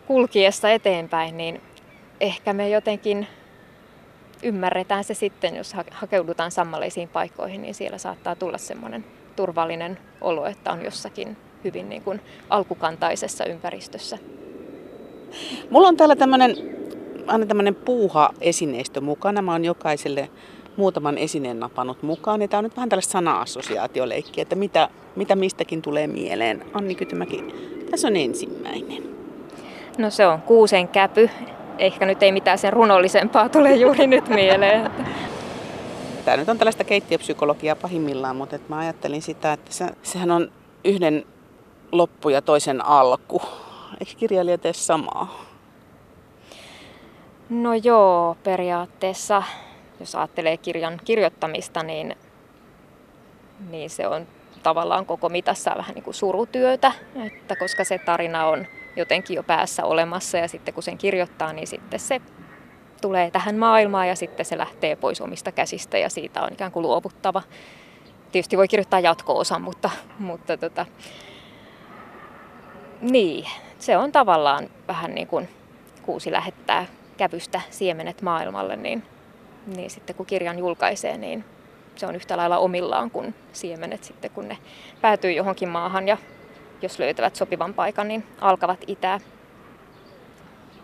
kulkiessa 0.06 0.70
eteenpäin, 0.70 1.36
niin 1.36 1.60
ehkä 2.20 2.52
me 2.52 2.68
jotenkin 2.68 3.26
ymmärretään 4.42 5.04
se 5.04 5.14
sitten, 5.14 5.56
jos 5.56 5.74
hakeudutaan 5.90 6.50
sammaleisiin 6.50 7.08
paikkoihin, 7.08 7.62
niin 7.62 7.74
siellä 7.74 7.98
saattaa 7.98 8.36
tulla 8.36 8.58
semmoinen 8.58 9.04
turvallinen 9.36 9.98
olo, 10.20 10.46
että 10.46 10.72
on 10.72 10.84
jossakin 10.84 11.36
hyvin 11.64 11.88
niin 11.88 12.02
kuin 12.02 12.20
alkukantaisessa 12.50 13.44
ympäristössä. 13.44 14.18
Mulla 15.70 15.88
on 15.88 15.96
täällä 15.96 16.16
tämmöinen 16.16 16.56
aina 17.26 17.46
tämmöinen 17.46 17.74
puuha-esineistö 17.74 19.00
mukana. 19.00 19.42
Mä 19.42 19.52
oon 19.52 19.64
jokaiselle 19.64 20.30
muutaman 20.76 21.18
esineen 21.18 21.60
napannut 21.60 22.02
mukaan. 22.02 22.42
Ja 22.42 22.48
tämä 22.48 22.58
on 22.58 22.64
nyt 22.64 22.76
vähän 22.76 22.88
tällaista 22.88 23.12
sana-assosiaatioleikkiä, 23.12 24.42
että 24.42 24.56
mitä, 24.56 24.88
mitä 25.16 25.36
mistäkin 25.36 25.82
tulee 25.82 26.06
mieleen. 26.06 26.64
Anni 26.74 26.94
Kytymäki, 26.94 27.44
tässä 27.90 28.08
on 28.08 28.16
ensimmäinen. 28.16 29.02
No 29.98 30.10
se 30.10 30.26
on 30.26 30.42
kuusen 30.42 30.88
käpy. 30.88 31.30
Ehkä 31.78 32.06
nyt 32.06 32.22
ei 32.22 32.32
mitään 32.32 32.58
sen 32.58 32.72
runollisempaa 32.72 33.48
tule 33.48 33.76
juuri 33.76 34.06
nyt 34.06 34.28
mieleen. 34.28 34.90
Tämä 36.24 36.36
nyt 36.36 36.48
on 36.48 36.58
tällaista 36.58 36.84
keittiöpsykologiaa 36.84 37.76
pahimmillaan, 37.76 38.36
mutta 38.36 38.56
että 38.56 38.74
mä 38.74 38.78
ajattelin 38.78 39.22
sitä, 39.22 39.52
että 39.52 39.72
se, 39.72 39.86
sehän 40.02 40.30
on 40.30 40.52
yhden 40.84 41.24
loppu 41.92 42.28
ja 42.28 42.42
toisen 42.42 42.84
alku. 42.84 43.42
Eikö 44.00 44.12
kirjailija 44.16 44.58
tee 44.58 44.72
samaa? 44.72 45.53
No 47.48 47.74
joo, 47.74 48.36
periaatteessa, 48.44 49.42
jos 50.00 50.14
ajattelee 50.14 50.56
kirjan 50.56 51.00
kirjoittamista, 51.04 51.82
niin, 51.82 52.16
niin 53.70 53.90
se 53.90 54.08
on 54.08 54.26
tavallaan 54.62 55.06
koko 55.06 55.28
mitassa 55.28 55.74
vähän 55.76 55.94
niin 55.94 56.04
kuin 56.04 56.14
surutyötä, 56.14 56.92
että 57.26 57.56
koska 57.56 57.84
se 57.84 57.98
tarina 57.98 58.46
on 58.46 58.66
jotenkin 58.96 59.34
jo 59.34 59.42
päässä 59.42 59.84
olemassa 59.84 60.38
ja 60.38 60.48
sitten 60.48 60.74
kun 60.74 60.82
sen 60.82 60.98
kirjoittaa, 60.98 61.52
niin 61.52 61.66
sitten 61.66 62.00
se 62.00 62.20
tulee 63.00 63.30
tähän 63.30 63.56
maailmaan 63.56 64.08
ja 64.08 64.16
sitten 64.16 64.46
se 64.46 64.58
lähtee 64.58 64.96
pois 64.96 65.20
omista 65.20 65.52
käsistä 65.52 65.98
ja 65.98 66.08
siitä 66.08 66.42
on 66.42 66.52
ikään 66.52 66.72
kuin 66.72 66.82
luovuttava. 66.82 67.42
Tietysti 68.32 68.56
voi 68.56 68.68
kirjoittaa 68.68 69.00
jatko-osan, 69.00 69.62
mutta, 69.62 69.90
mutta 70.18 70.56
tota, 70.56 70.86
niin, 73.00 73.46
se 73.78 73.96
on 73.96 74.12
tavallaan 74.12 74.68
vähän 74.88 75.14
niin 75.14 75.26
kuin 75.26 75.48
kuusi 76.02 76.32
lähettää 76.32 76.86
kävystä 77.16 77.60
siemenet 77.70 78.22
maailmalle, 78.22 78.76
niin, 78.76 79.02
niin 79.66 79.90
sitten 79.90 80.16
kun 80.16 80.26
kirjan 80.26 80.58
julkaisee, 80.58 81.18
niin 81.18 81.44
se 81.96 82.06
on 82.06 82.16
yhtä 82.16 82.36
lailla 82.36 82.58
omillaan 82.58 83.10
kuin 83.10 83.34
siemenet 83.52 84.04
sitten, 84.04 84.30
kun 84.30 84.48
ne 84.48 84.58
päätyy 85.00 85.32
johonkin 85.32 85.68
maahan 85.68 86.08
ja 86.08 86.16
jos 86.82 86.98
löytävät 86.98 87.36
sopivan 87.36 87.74
paikan, 87.74 88.08
niin 88.08 88.24
alkavat 88.40 88.84
itää. 88.86 89.20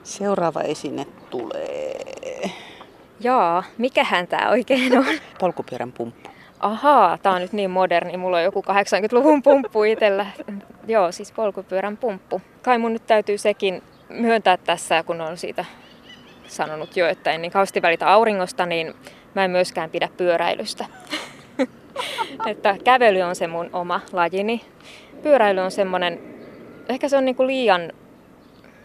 Seuraava 0.02 0.60
esine 0.60 1.06
tulee. 1.30 2.50
Jaa, 3.20 3.64
mikähän 3.78 4.26
tämä 4.26 4.50
oikein 4.50 4.98
on? 4.98 5.04
Polkupyörän 5.40 5.92
pumppu. 5.92 6.30
Ahaa, 6.60 7.18
tämä 7.18 7.34
on 7.34 7.40
nyt 7.40 7.52
niin 7.52 7.70
moderni. 7.70 8.16
Mulla 8.16 8.36
on 8.36 8.42
joku 8.42 8.60
80-luvun 8.60 9.42
pumppu 9.42 9.84
itsellä. 9.84 10.26
Joo, 10.86 11.12
siis 11.12 11.32
polkupyörän 11.32 11.96
pumppu. 11.96 12.42
Kai 12.62 12.78
mun 12.78 12.92
nyt 12.92 13.06
täytyy 13.06 13.38
sekin 13.38 13.82
myöntää 14.08 14.56
tässä, 14.56 15.02
kun 15.02 15.20
on 15.20 15.36
siitä 15.36 15.64
sanonut 16.50 16.96
jo, 16.96 17.08
että 17.08 17.32
en 17.32 17.42
niin 17.42 17.52
kauheasti 17.52 17.82
välitä 17.82 18.08
auringosta, 18.08 18.66
niin 18.66 18.94
mä 19.34 19.44
en 19.44 19.50
myöskään 19.50 19.90
pidä 19.90 20.08
pyöräilystä. 20.16 20.84
että 22.50 22.76
kävely 22.84 23.20
on 23.20 23.36
se 23.36 23.46
mun 23.46 23.70
oma 23.72 24.00
lajini. 24.12 24.64
Pyöräily 25.22 25.60
on 25.60 25.70
semmoinen, 25.70 26.20
ehkä 26.88 27.08
se 27.08 27.16
on 27.16 27.24
niin 27.24 27.36
kuin 27.36 27.46
liian, 27.46 27.92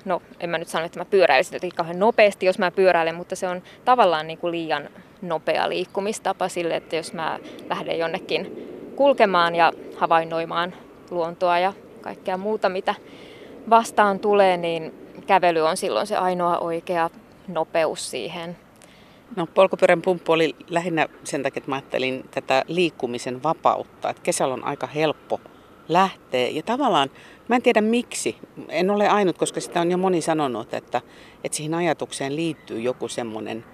no 0.05 0.22
en 0.39 0.50
mä 0.50 0.57
nyt 0.57 0.67
sano, 0.67 0.86
että 0.86 1.00
mä 1.00 1.05
pyöräilisin 1.05 1.55
jotenkin 1.55 1.77
kauhean 1.77 2.00
nopeasti, 2.00 2.45
jos 2.45 2.60
mä 2.60 2.72
pyöräilen, 2.72 3.15
mutta 3.15 3.36
se 3.36 3.48
on 3.48 3.63
tavallaan 3.86 4.27
niin 4.27 4.38
kuin 4.38 4.51
liian 4.51 4.89
nopea 5.22 5.69
liikkumistapa 5.69 6.48
sille, 6.48 6.75
että 6.75 6.95
jos 6.95 7.13
mä 7.13 7.39
lähden 7.69 8.00
jonnekin 8.00 8.69
kulkemaan 8.95 9.55
ja 9.55 9.74
havainnoimaan 9.98 10.74
luontoa 11.12 11.60
ja 11.60 11.74
kaikkea 12.01 12.38
muuta, 12.38 12.69
mitä 12.69 12.95
vastaan 13.69 14.19
tulee, 14.19 14.57
niin 14.57 14.93
kävely 15.27 15.62
on 15.62 15.77
silloin 15.77 16.07
se 16.07 16.17
ainoa 16.17 16.57
oikea 16.57 17.10
nopeus 17.47 18.11
siihen. 18.11 18.57
No 19.35 19.47
polkupyörän 19.47 20.01
pumppu 20.01 20.31
oli 20.31 20.55
lähinnä 20.69 21.07
sen 21.23 21.43
takia, 21.43 21.59
että 21.59 21.71
mä 21.71 21.75
ajattelin 21.75 22.25
tätä 22.31 22.63
liikkumisen 22.67 23.43
vapautta. 23.43 24.09
Että 24.09 24.23
kesällä 24.23 24.53
on 24.53 24.63
aika 24.63 24.87
helppo 24.87 25.41
lähteä 25.89 26.47
ja 26.47 26.63
tavallaan 26.63 27.09
Mä 27.47 27.55
en 27.55 27.61
tiedä 27.61 27.81
miksi. 27.81 28.37
En 28.69 28.89
ole 28.89 29.09
ainut, 29.09 29.37
koska 29.37 29.59
sitä 29.59 29.81
on 29.81 29.91
jo 29.91 29.97
moni 29.97 30.21
sanonut, 30.21 30.73
että, 30.73 31.01
että 31.43 31.55
siihen 31.55 31.73
ajatukseen 31.73 32.35
liittyy 32.35 32.79
joku 32.79 33.07
semmoinen 33.07 33.65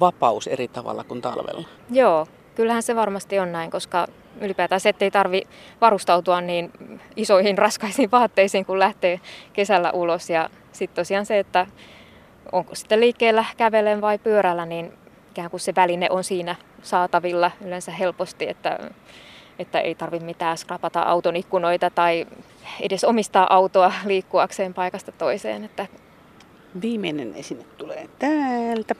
vapaus 0.00 0.46
eri 0.46 0.68
tavalla 0.68 1.04
kuin 1.04 1.22
talvella. 1.22 1.64
Joo, 1.90 2.26
kyllähän 2.54 2.82
se 2.82 2.96
varmasti 2.96 3.38
on 3.38 3.52
näin, 3.52 3.70
koska 3.70 4.06
ylipäätään 4.40 4.80
se, 4.80 4.88
ettei 4.88 5.10
tarvi 5.10 5.42
varustautua 5.80 6.40
niin 6.40 6.70
isoihin 7.16 7.58
raskaisiin 7.58 8.10
vaatteisiin, 8.10 8.66
kun 8.66 8.78
lähtee 8.78 9.20
kesällä 9.52 9.92
ulos. 9.92 10.30
Ja 10.30 10.50
sitten 10.72 10.96
tosiaan 10.96 11.26
se, 11.26 11.38
että 11.38 11.66
onko 12.52 12.74
sitten 12.74 13.00
liikkeellä, 13.00 13.44
kävelen 13.56 14.00
vai 14.00 14.18
pyörällä, 14.18 14.66
niin 14.66 14.92
ikään 15.30 15.50
kuin 15.50 15.60
se 15.60 15.74
väline 15.74 16.10
on 16.10 16.24
siinä 16.24 16.56
saatavilla 16.82 17.50
yleensä 17.64 17.92
helposti, 17.92 18.48
että, 18.48 18.78
että 19.58 19.80
ei 19.80 19.94
tarvitse 19.94 20.26
mitään 20.26 20.58
skrapata 20.58 21.02
auton 21.02 21.36
ikkunoita 21.36 21.90
tai 21.90 22.26
edes 22.80 23.04
omistaa 23.04 23.54
autoa 23.54 23.92
liikkuakseen 24.04 24.74
paikasta 24.74 25.12
toiseen. 25.12 25.64
Että... 25.64 25.86
Viimeinen 26.80 27.34
esine 27.34 27.64
tulee 27.76 28.08
täältä. 28.18 28.94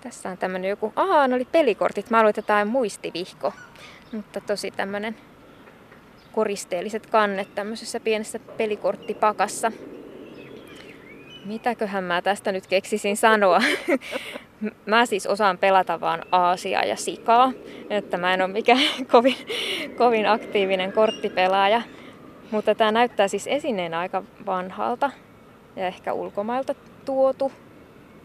Tässä 0.00 0.28
on 0.28 0.38
tämmönen 0.38 0.70
joku, 0.70 0.92
ahaa, 0.96 1.28
ne 1.28 1.34
oli 1.34 1.44
pelikortit. 1.44 2.10
Mä 2.10 2.20
aloin 2.20 2.34
jotain 2.36 2.68
muistivihko. 2.68 3.52
Mutta 4.12 4.40
tosi 4.40 4.70
tämmönen 4.70 5.16
koristeelliset 6.32 7.06
kannet 7.06 7.54
tämmöisessä 7.54 8.00
pienessä 8.00 8.38
pelikorttipakassa. 8.38 9.72
Mitäköhän 11.44 12.04
mä 12.04 12.22
tästä 12.22 12.52
nyt 12.52 12.66
keksisin 12.66 13.16
sanoa? 13.16 13.60
Mä 14.86 15.06
siis 15.06 15.26
osaan 15.26 15.58
pelata 15.58 16.00
vaan 16.00 16.22
Aasia 16.32 16.84
ja 16.84 16.96
Sikaa, 16.96 17.52
että 17.90 18.18
mä 18.18 18.34
en 18.34 18.42
ole 18.42 18.52
mikään 18.52 18.80
kovin, 19.12 19.36
kovin 19.96 20.28
aktiivinen 20.28 20.92
korttipelaaja. 20.92 21.82
Mutta 22.50 22.74
tämä 22.74 22.92
näyttää 22.92 23.28
siis 23.28 23.46
esineen 23.46 23.94
aika 23.94 24.22
vanhalta 24.46 25.10
ja 25.76 25.86
ehkä 25.86 26.12
ulkomailta 26.12 26.74
tuotu, 27.04 27.52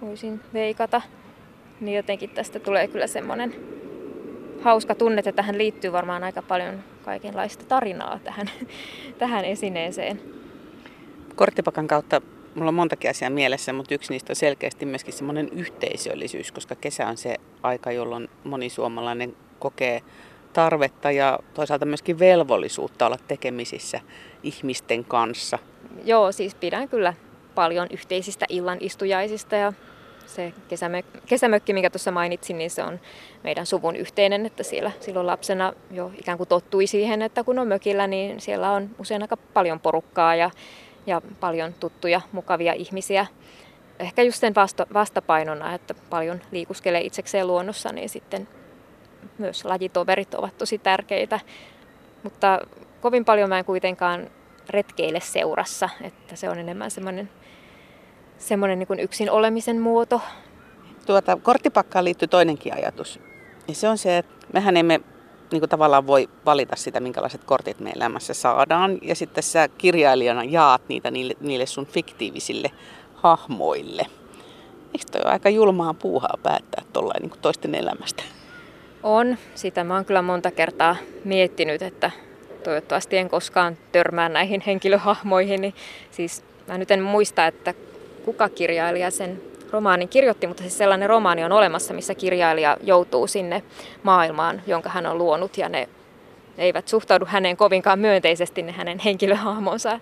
voisin 0.02 0.42
veikata. 0.54 1.02
Niin 1.82 1.96
jotenkin 1.96 2.30
tästä 2.30 2.60
tulee 2.60 2.88
kyllä 2.88 3.08
semmoinen 3.08 3.56
hauska 4.62 4.96
tunne, 4.96 5.20
että 5.20 5.32
tähän 5.32 5.58
liittyy 5.58 5.92
varmaan 5.92 6.24
aika 6.24 6.42
paljon 6.42 6.84
kaikenlaista 7.06 7.66
tarinaa 7.66 8.20
tähän, 8.24 8.50
tähän 9.20 9.46
esineeseen. 9.46 10.22
Korttipakan 11.36 11.88
kautta 11.88 12.22
mulla 12.58 12.70
on 12.70 12.76
montakin 12.76 13.10
asiaa 13.10 13.30
mielessä, 13.30 13.74
mutta 13.74 13.94
yksi 13.94 14.14
niistä 14.14 14.32
on 14.32 14.36
selkeästi 14.36 14.86
myöskin 14.86 15.14
semmoinen 15.14 15.50
yhteisöllisyys, 15.50 16.52
koska 16.52 16.76
kesä 16.76 17.08
on 17.08 17.18
se 17.18 17.36
aika, 17.64 17.92
jolloin 17.92 18.30
moni 18.44 18.70
suomalainen 18.70 19.36
kokee 19.60 20.02
tarvetta 20.54 21.12
ja 21.12 21.40
toisaalta 21.54 21.86
myöskin 21.86 22.20
velvollisuutta 22.20 23.06
olla 23.06 23.18
tekemisissä 23.28 24.00
ihmisten 24.44 25.06
kanssa. 25.06 25.60
Joo, 26.04 26.32
siis 26.32 26.56
pidän 26.56 26.90
kyllä 26.90 27.14
paljon 27.56 27.88
yhteisistä 27.92 28.46
illanistujaisista 28.50 29.56
ja 29.56 29.74
se 30.26 30.54
kesämö- 30.68 31.22
kesämökki, 31.26 31.74
minkä 31.74 31.90
tuossa 31.90 32.12
mainitsin, 32.12 32.58
niin 32.58 32.70
se 32.70 32.84
on 32.84 33.00
meidän 33.44 33.66
suvun 33.66 33.96
yhteinen, 33.96 34.46
että 34.46 34.64
siellä 34.64 34.92
silloin 35.00 35.28
lapsena 35.28 35.74
jo 35.92 36.12
ikään 36.20 36.38
kuin 36.38 36.50
tottui 36.50 36.88
siihen, 36.88 37.22
että 37.22 37.44
kun 37.44 37.60
on 37.60 37.68
mökillä, 37.68 38.08
niin 38.08 38.42
siellä 38.42 38.72
on 38.72 38.90
usein 39.00 39.22
aika 39.22 39.38
paljon 39.38 39.80
porukkaa 39.80 40.36
ja, 40.36 40.52
ja 41.08 41.22
paljon 41.40 41.74
tuttuja, 41.74 42.22
mukavia 42.32 42.74
ihmisiä. 42.74 43.26
Ehkä 44.00 44.24
just 44.24 44.40
sen 44.40 44.56
vasta- 44.56 44.88
vastapainona, 44.94 45.74
että 45.74 45.94
paljon 46.10 46.42
liikuskelee 46.52 47.02
itsekseen 47.02 47.48
luonnossa, 47.48 47.92
niin 47.92 48.10
sitten 48.10 48.48
myös 49.38 49.66
lajitoverit 49.66 50.34
ovat 50.34 50.58
tosi 50.58 50.78
tärkeitä. 50.78 51.40
Mutta 52.24 52.60
kovin 53.02 53.26
paljon 53.26 53.50
mä 53.50 53.60
en 53.60 53.66
kuitenkaan 53.66 54.30
retkeile 54.70 55.20
seurassa, 55.20 55.90
että 56.02 56.36
se 56.36 56.50
on 56.50 56.60
enemmän 56.60 56.92
semmoinen 56.92 57.30
semmoinen 58.38 58.80
niin 58.80 59.00
yksin 59.00 59.32
olemisen 59.32 59.82
muoto. 59.82 60.22
Tuota, 61.06 61.38
korttipakkaan 61.44 62.06
liittyy 62.06 62.28
toinenkin 62.28 62.74
ajatus. 62.74 63.20
Ja 63.68 63.76
se 63.76 63.90
on 63.90 63.98
se, 63.98 64.18
että 64.18 64.48
mehän 64.54 64.78
emme 64.78 65.02
niin 65.52 65.62
kuin 65.62 65.70
tavallaan 65.70 66.08
voi 66.08 66.30
valita 66.46 66.76
sitä, 66.76 67.00
minkälaiset 67.00 67.44
kortit 67.44 67.80
me 67.80 67.92
elämässä 67.96 68.34
saadaan. 68.34 68.98
Ja 69.02 69.16
sitten 69.16 69.44
sä 69.44 69.68
kirjailijana 69.68 70.44
jaat 70.44 70.82
niitä 70.88 71.12
niille, 71.12 71.34
niille 71.40 71.66
sun 71.66 71.86
fiktiivisille 71.86 72.72
hahmoille. 73.14 74.06
Eikö 74.94 75.06
toi 75.12 75.22
ole 75.24 75.32
aika 75.32 75.50
julmaa 75.50 75.94
puuhaa 75.94 76.38
päättää 76.44 76.84
tuollain 76.94 77.22
niin 77.22 77.42
toisten 77.42 77.76
elämästä? 77.76 78.24
On. 79.04 79.38
Sitä 79.56 79.84
mä 79.84 79.96
oon 79.96 80.06
kyllä 80.06 80.22
monta 80.22 80.52
kertaa 80.52 80.96
miettinyt, 81.24 81.82
että 81.82 82.12
toivottavasti 82.64 83.18
en 83.18 83.30
koskaan 83.30 83.78
törmää 83.92 84.30
näihin 84.30 84.64
henkilöhahmoihin. 84.66 85.62
Niin 85.62 85.74
siis 86.12 86.44
mä 86.68 86.78
nyt 86.78 86.92
en 86.92 87.02
muista, 87.02 87.48
että 87.48 87.74
kuka 88.26 88.50
kirjailija 88.50 89.12
sen 89.12 89.42
romaanin 89.72 90.10
kirjoitti, 90.10 90.48
mutta 90.48 90.64
siis 90.64 90.78
sellainen 90.78 91.10
romaani 91.10 91.44
on 91.44 91.52
olemassa, 91.52 91.94
missä 91.94 92.16
kirjailija 92.16 92.78
joutuu 92.84 93.28
sinne 93.28 93.64
maailmaan, 94.04 94.62
jonka 94.68 94.90
hän 94.90 95.06
on 95.06 95.18
luonut 95.18 95.58
ja 95.58 95.70
ne 95.70 95.90
eivät 96.58 96.88
suhtaudu 96.88 97.26
häneen 97.26 97.58
kovinkaan 97.58 98.00
myönteisesti 98.00 98.62
ne 98.62 98.72
hänen 98.72 99.00
henkilöhahmonsa. 99.00 100.00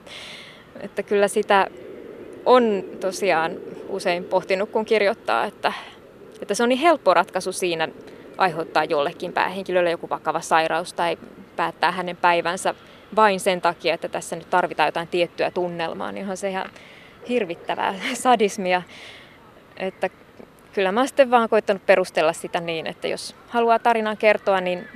Että 0.81 1.03
kyllä 1.03 1.27
sitä 1.27 1.67
on 2.45 2.83
tosiaan 2.99 3.51
usein 3.89 4.23
pohtinut, 4.23 4.69
kun 4.69 4.85
kirjoittaa, 4.85 5.45
että, 5.45 5.73
että 6.41 6.53
se 6.53 6.63
on 6.63 6.69
niin 6.69 6.79
helppo 6.79 7.13
ratkaisu 7.13 7.51
siinä 7.51 7.87
aiheuttaa 8.37 8.83
jollekin 8.83 9.33
päähenkilölle 9.33 9.91
joku 9.91 10.09
vakava 10.09 10.41
sairaus 10.41 10.93
tai 10.93 11.17
päättää 11.55 11.91
hänen 11.91 12.17
päivänsä 12.17 12.75
vain 13.15 13.39
sen 13.39 13.61
takia, 13.61 13.93
että 13.93 14.07
tässä 14.07 14.35
nyt 14.35 14.49
tarvitaan 14.49 14.87
jotain 14.87 15.07
tiettyä 15.07 15.51
tunnelmaa, 15.51 16.11
niin 16.11 16.23
onhan 16.23 16.37
se 16.37 16.49
ihan 16.49 16.69
hirvittävää 17.29 17.95
sadismia. 18.13 18.81
Että 19.77 20.09
kyllä 20.73 20.91
mä 20.91 21.07
sitten 21.07 21.31
vaan 21.31 21.49
koittanut 21.49 21.85
perustella 21.85 22.33
sitä 22.33 22.59
niin, 22.59 22.87
että 22.87 23.07
jos 23.07 23.35
haluaa 23.47 23.79
tarinan 23.79 24.17
kertoa, 24.17 24.61
niin 24.61 24.87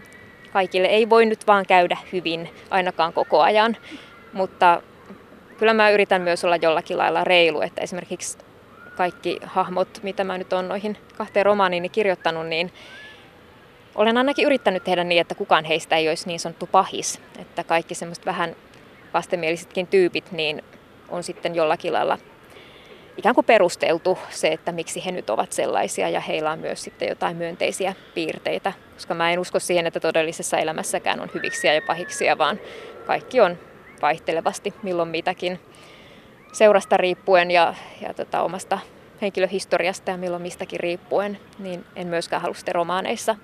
kaikille 0.54 0.88
ei 0.88 1.10
voi 1.10 1.26
nyt 1.26 1.48
vaan 1.48 1.65
käydä 1.65 1.98
hyvin 2.13 2.50
ainakaan 2.70 3.13
koko 3.13 3.42
ajan. 3.42 3.78
Mutta 4.34 4.82
kyllä 5.58 5.74
mä 5.74 5.89
yritän 5.89 6.22
myös 6.22 6.46
olla 6.46 6.56
jollakin 6.56 6.98
lailla 6.98 7.24
reilu, 7.24 7.62
että 7.62 7.82
esimerkiksi 7.82 8.38
kaikki 8.98 9.39
hahmot, 9.44 10.00
mitä 10.04 10.24
mä 10.24 10.38
nyt 10.38 10.54
on 10.54 10.68
noihin 10.68 10.98
kahteen 11.18 11.46
romaaniin 11.46 11.92
kirjoittanut, 11.92 12.48
niin 12.48 12.74
olen 13.96 14.18
ainakin 14.18 14.46
yrittänyt 14.46 14.84
tehdä 14.84 15.04
niin, 15.04 15.22
että 15.22 15.36
kukaan 15.36 15.65
heistä 15.65 15.96
ei 15.96 16.10
olisi 16.10 16.28
niin 16.28 16.39
sanottu 16.39 16.68
pahis. 16.68 17.22
Että 17.39 17.63
kaikki 17.63 17.96
semmoiset 17.96 18.26
vähän 18.26 18.56
vastenmielisetkin 19.13 19.88
tyypit, 19.88 20.32
niin 20.32 20.63
on 21.10 21.24
sitten 21.24 21.56
jollakin 21.56 21.94
lailla 21.94 22.18
ikään 23.19 23.36
kuin 23.36 23.45
perusteltu 23.45 24.19
se, 24.29 24.47
että 24.47 24.71
miksi 24.71 25.05
he 25.05 25.12
nyt 25.12 25.29
ovat 25.29 25.51
sellaisia 25.51 26.10
ja 26.10 26.19
heillä 26.19 26.51
on 26.51 26.60
myös 26.60 26.84
sitten 26.84 27.10
jotain 27.10 27.38
myönteisiä 27.38 27.93
piirteitä, 28.13 28.73
koska 28.93 29.13
mä 29.13 29.32
en 29.32 29.39
usko 29.39 29.60
siihen, 29.60 29.88
että 29.88 29.99
todellisessa 29.99 30.58
elämässäkään 30.58 31.19
on 31.19 31.29
hyviksiä 31.34 31.73
ja 31.73 31.82
pahiksia, 31.88 32.38
vaan 32.38 32.60
kaikki 33.05 33.41
on 33.41 33.58
vaihtelevasti 34.01 34.73
milloin 34.84 35.10
mitäkin 35.10 35.60
seurasta 36.51 36.97
riippuen 36.97 37.51
ja, 37.51 37.73
ja 38.01 38.13
tota, 38.13 38.41
omasta 38.41 38.79
henkilöhistoriasta 39.21 40.12
ja 40.12 40.17
milloin 40.17 40.41
mistäkin 40.41 40.79
riippuen, 40.79 41.39
niin 41.60 41.86
en 41.95 42.08
myöskään 42.08 42.41
halua 42.41 42.55
sitten 42.55 42.75
romaaneissa 42.75 43.36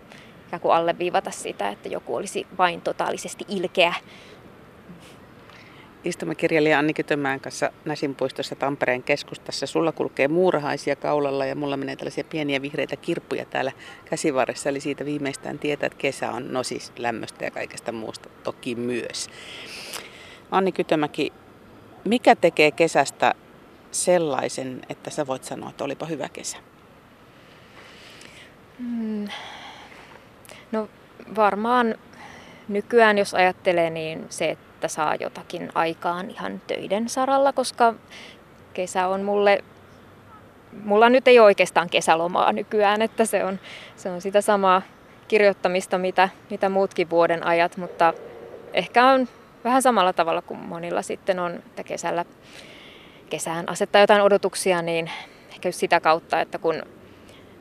alleviivata 0.70 1.32
sitä, 1.32 1.70
että 1.70 1.90
joku 1.90 2.16
olisi 2.16 2.48
vain 2.58 2.82
totaalisesti 2.82 3.46
ilkeä 3.48 3.94
Istumme 6.06 6.36
kirjailija 6.36 6.80
Anni 6.80 6.94
Kytömään 6.94 7.40
kanssa 7.40 7.72
Näsinpuistossa 7.86 8.56
Tampereen 8.56 9.04
keskustassa. 9.04 9.68
Sulla 9.68 9.92
kulkee 9.92 10.28
muurahaisia 10.28 10.96
kaulalla 10.96 11.46
ja 11.46 11.56
mulla 11.56 11.78
menee 11.78 11.96
tällaisia 11.96 12.24
pieniä 12.24 12.62
vihreitä 12.62 12.96
kirppuja 12.96 13.46
täällä 13.46 13.72
käsivarressa. 14.10 14.70
Eli 14.70 14.80
siitä 14.80 15.06
viimeistään 15.06 15.60
tietää, 15.60 15.88
että 15.88 15.98
kesä 15.98 16.32
on 16.32 16.54
no 16.54 16.64
siis 16.64 16.94
lämmöstä 16.98 17.46
ja 17.46 17.52
kaikesta 17.52 17.92
muusta 17.92 18.30
toki 18.44 18.76
myös. 18.76 19.30
Anni 20.52 20.72
Kytömäki, 20.72 21.34
mikä 22.04 22.36
tekee 22.36 22.72
kesästä 22.72 23.34
sellaisen, 23.92 24.82
että 24.90 25.10
sä 25.10 25.28
voit 25.28 25.44
sanoa, 25.44 25.70
että 25.70 25.84
olipa 25.84 26.06
hyvä 26.06 26.30
kesä? 26.30 26.58
Mm. 28.80 29.28
No 30.72 30.90
varmaan 31.36 31.96
nykyään, 32.68 33.18
jos 33.18 33.34
ajattelee, 33.34 33.90
niin 33.90 34.26
se, 34.30 34.50
että 34.50 34.65
että 34.76 34.88
saa 34.88 35.16
jotakin 35.20 35.70
aikaan 35.76 36.32
ihan 36.32 36.62
töiden 36.68 37.10
saralla, 37.10 37.54
koska 37.54 37.94
kesä 38.74 39.08
on 39.08 39.22
mulle, 39.22 39.64
mulla 40.84 41.10
nyt 41.10 41.28
ei 41.28 41.40
oikeastaan 41.40 41.90
kesälomaa 41.90 42.52
nykyään, 42.52 43.02
että 43.02 43.26
se 43.26 43.44
on, 43.44 43.60
se 43.96 44.10
on 44.10 44.22
sitä 44.22 44.42
samaa 44.42 44.82
kirjoittamista, 45.28 45.98
mitä, 45.98 46.30
mitä 46.50 46.70
muutkin 46.70 47.10
vuoden 47.10 47.46
ajat, 47.46 47.78
mutta 47.78 48.14
ehkä 48.74 49.06
on 49.06 49.28
vähän 49.64 49.82
samalla 49.82 50.14
tavalla 50.14 50.42
kuin 50.42 50.60
monilla 50.60 51.02
sitten 51.02 51.40
on, 51.40 51.54
että 51.56 51.84
kesällä 51.84 52.26
kesään 53.30 53.70
asettaa 53.70 54.02
jotain 54.02 54.22
odotuksia, 54.22 54.82
niin 54.82 55.12
ehkä 55.52 55.72
sitä 55.72 56.00
kautta, 56.00 56.42
että 56.42 56.58
kun 56.58 56.84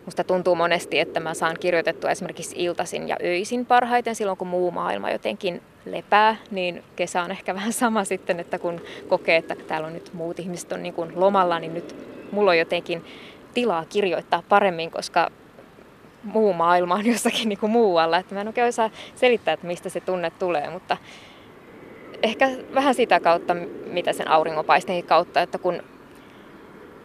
Musta 0.05 0.25
tuntuu 0.25 0.55
monesti, 0.55 0.99
että 0.99 1.21
mä 1.21 1.35
saan 1.35 1.57
kirjoitettua 1.61 2.11
esimerkiksi 2.11 2.57
iltasin 2.59 3.09
ja 3.09 3.17
öisin 3.23 3.67
parhaiten 3.67 4.15
silloin, 4.15 4.39
kun 4.39 4.49
muu 4.49 4.71
maailma 4.71 5.11
jotenkin 5.11 5.63
lepää, 5.85 6.37
niin 6.51 6.83
kesä 6.97 7.23
on 7.23 7.31
ehkä 7.31 7.55
vähän 7.59 7.73
sama 7.73 8.05
sitten, 8.05 8.41
että 8.41 8.59
kun 8.59 8.81
kokee, 9.09 9.37
että 9.37 9.55
täällä 9.55 9.87
on 9.87 9.93
nyt 9.93 10.11
muut 10.13 10.39
ihmiset 10.39 10.73
on 10.73 10.83
niin 10.83 10.95
kuin 10.95 11.13
lomalla, 11.15 11.59
niin 11.59 11.75
nyt 11.75 11.97
mulla 12.33 12.51
on 12.51 12.59
jotenkin 12.59 13.05
tilaa 13.55 13.85
kirjoittaa 13.85 14.43
paremmin, 14.49 14.91
koska 14.91 15.31
muu 16.23 16.53
maailma 16.53 16.95
on 16.95 17.07
jossakin 17.07 17.49
niin 17.49 17.59
kuin 17.59 17.73
muualla. 17.73 18.19
Että 18.19 18.35
mä 18.35 18.41
en 18.41 18.47
oikein 18.47 18.69
osaa 18.69 18.91
selittää, 19.15 19.55
että 19.55 19.67
mistä 19.67 19.89
se 19.89 20.01
tunne 20.01 20.31
tulee, 20.31 20.71
mutta 20.71 20.97
ehkä 22.23 22.51
vähän 22.75 22.95
sitä 22.95 23.21
kautta, 23.21 23.55
mitä 23.87 24.13
sen 24.13 24.29
auringonpaisteen 24.29 25.05
kautta, 25.05 25.43
että 25.43 25.59
kun 25.59 25.83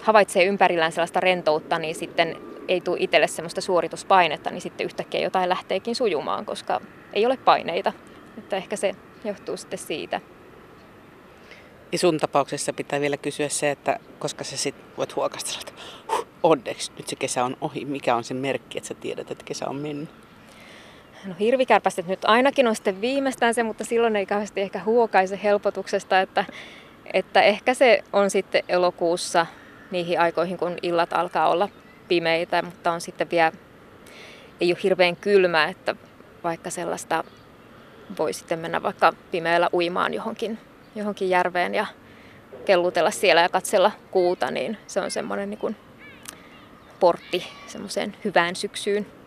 havaitsee 0.02 0.44
ympärillään 0.44 0.92
sellaista 0.92 1.20
rentoutta, 1.20 1.80
niin 1.80 1.96
sitten 1.96 2.49
ei 2.70 2.82
tule 2.82 2.98
itselle 3.00 3.28
sellaista 3.28 3.62
suorituspainetta, 3.62 4.50
niin 4.50 4.62
sitten 4.62 4.86
yhtäkkiä 4.86 5.22
jotain 5.22 5.50
lähteekin 5.50 5.96
sujumaan, 5.96 6.46
koska 6.46 6.82
ei 7.14 7.26
ole 7.26 7.38
paineita. 7.38 7.94
Että 8.38 8.56
ehkä 8.58 8.76
se 8.76 8.92
johtuu 9.24 9.58
sitten 9.58 9.80
siitä. 9.80 10.22
Ja 11.92 11.98
sun 11.98 12.18
tapauksessa 12.18 12.74
pitää 12.74 13.02
vielä 13.02 13.18
kysyä 13.18 13.50
se, 13.50 13.72
että 13.72 14.00
koska 14.20 14.44
sä 14.44 14.58
sit 14.58 14.76
voit 14.98 15.16
huokastella, 15.16 15.60
että 15.60 15.82
huh, 16.12 16.28
onneksi 16.44 16.92
nyt 16.98 17.08
se 17.08 17.16
kesä 17.16 17.46
on 17.46 17.58
ohi? 17.62 17.86
Mikä 17.86 18.16
on 18.16 18.24
se 18.24 18.34
merkki, 18.34 18.78
että 18.78 18.88
sä 18.88 18.94
tiedät, 18.94 19.32
että 19.32 19.46
kesä 19.46 19.70
on 19.70 19.76
mennyt? 19.76 20.10
No 21.26 21.36
hirvikärpästet 21.40 22.08
nyt 22.08 22.26
ainakin 22.26 22.68
on 22.68 22.76
sitten 22.76 23.02
viimeistään 23.02 23.54
se, 23.54 23.64
mutta 23.64 23.84
silloin 23.84 24.16
ei 24.16 24.26
kauheasti 24.26 24.62
ehkä 24.62 24.84
huokaise 24.84 25.40
helpotuksesta, 25.44 26.22
että, 26.22 26.46
että 27.14 27.42
ehkä 27.42 27.74
se 27.74 28.04
on 28.14 28.30
sitten 28.30 28.64
elokuussa 28.68 29.46
niihin 29.92 30.20
aikoihin, 30.20 30.58
kun 30.58 30.78
illat 30.82 31.14
alkaa 31.14 31.50
olla 31.50 31.70
pimeitä, 32.10 32.62
mutta 32.62 32.92
on 32.92 33.02
sitten 33.02 33.30
vielä, 33.30 33.52
ei 34.62 34.72
ole 34.72 34.80
hirveän 34.84 35.16
kylmää, 35.16 35.68
että 35.68 35.96
vaikka 36.44 36.70
sellaista 36.70 37.24
voi 38.18 38.34
sitten 38.34 38.60
mennä 38.60 38.84
vaikka 38.84 39.14
pimeällä 39.32 39.70
uimaan 39.74 40.14
johonkin, 40.14 40.60
johonkin 40.96 41.30
järveen 41.30 41.76
ja 41.76 41.86
kellutella 42.66 43.12
siellä 43.12 43.42
ja 43.42 43.50
katsella 43.50 43.92
kuuta, 44.12 44.52
niin 44.52 44.78
se 44.88 45.02
on 45.02 45.12
semmoinen 45.12 45.50
niin 45.50 45.76
portti 47.00 47.48
semmoiseen 47.68 48.16
hyvään 48.26 48.56
syksyyn. 48.56 49.19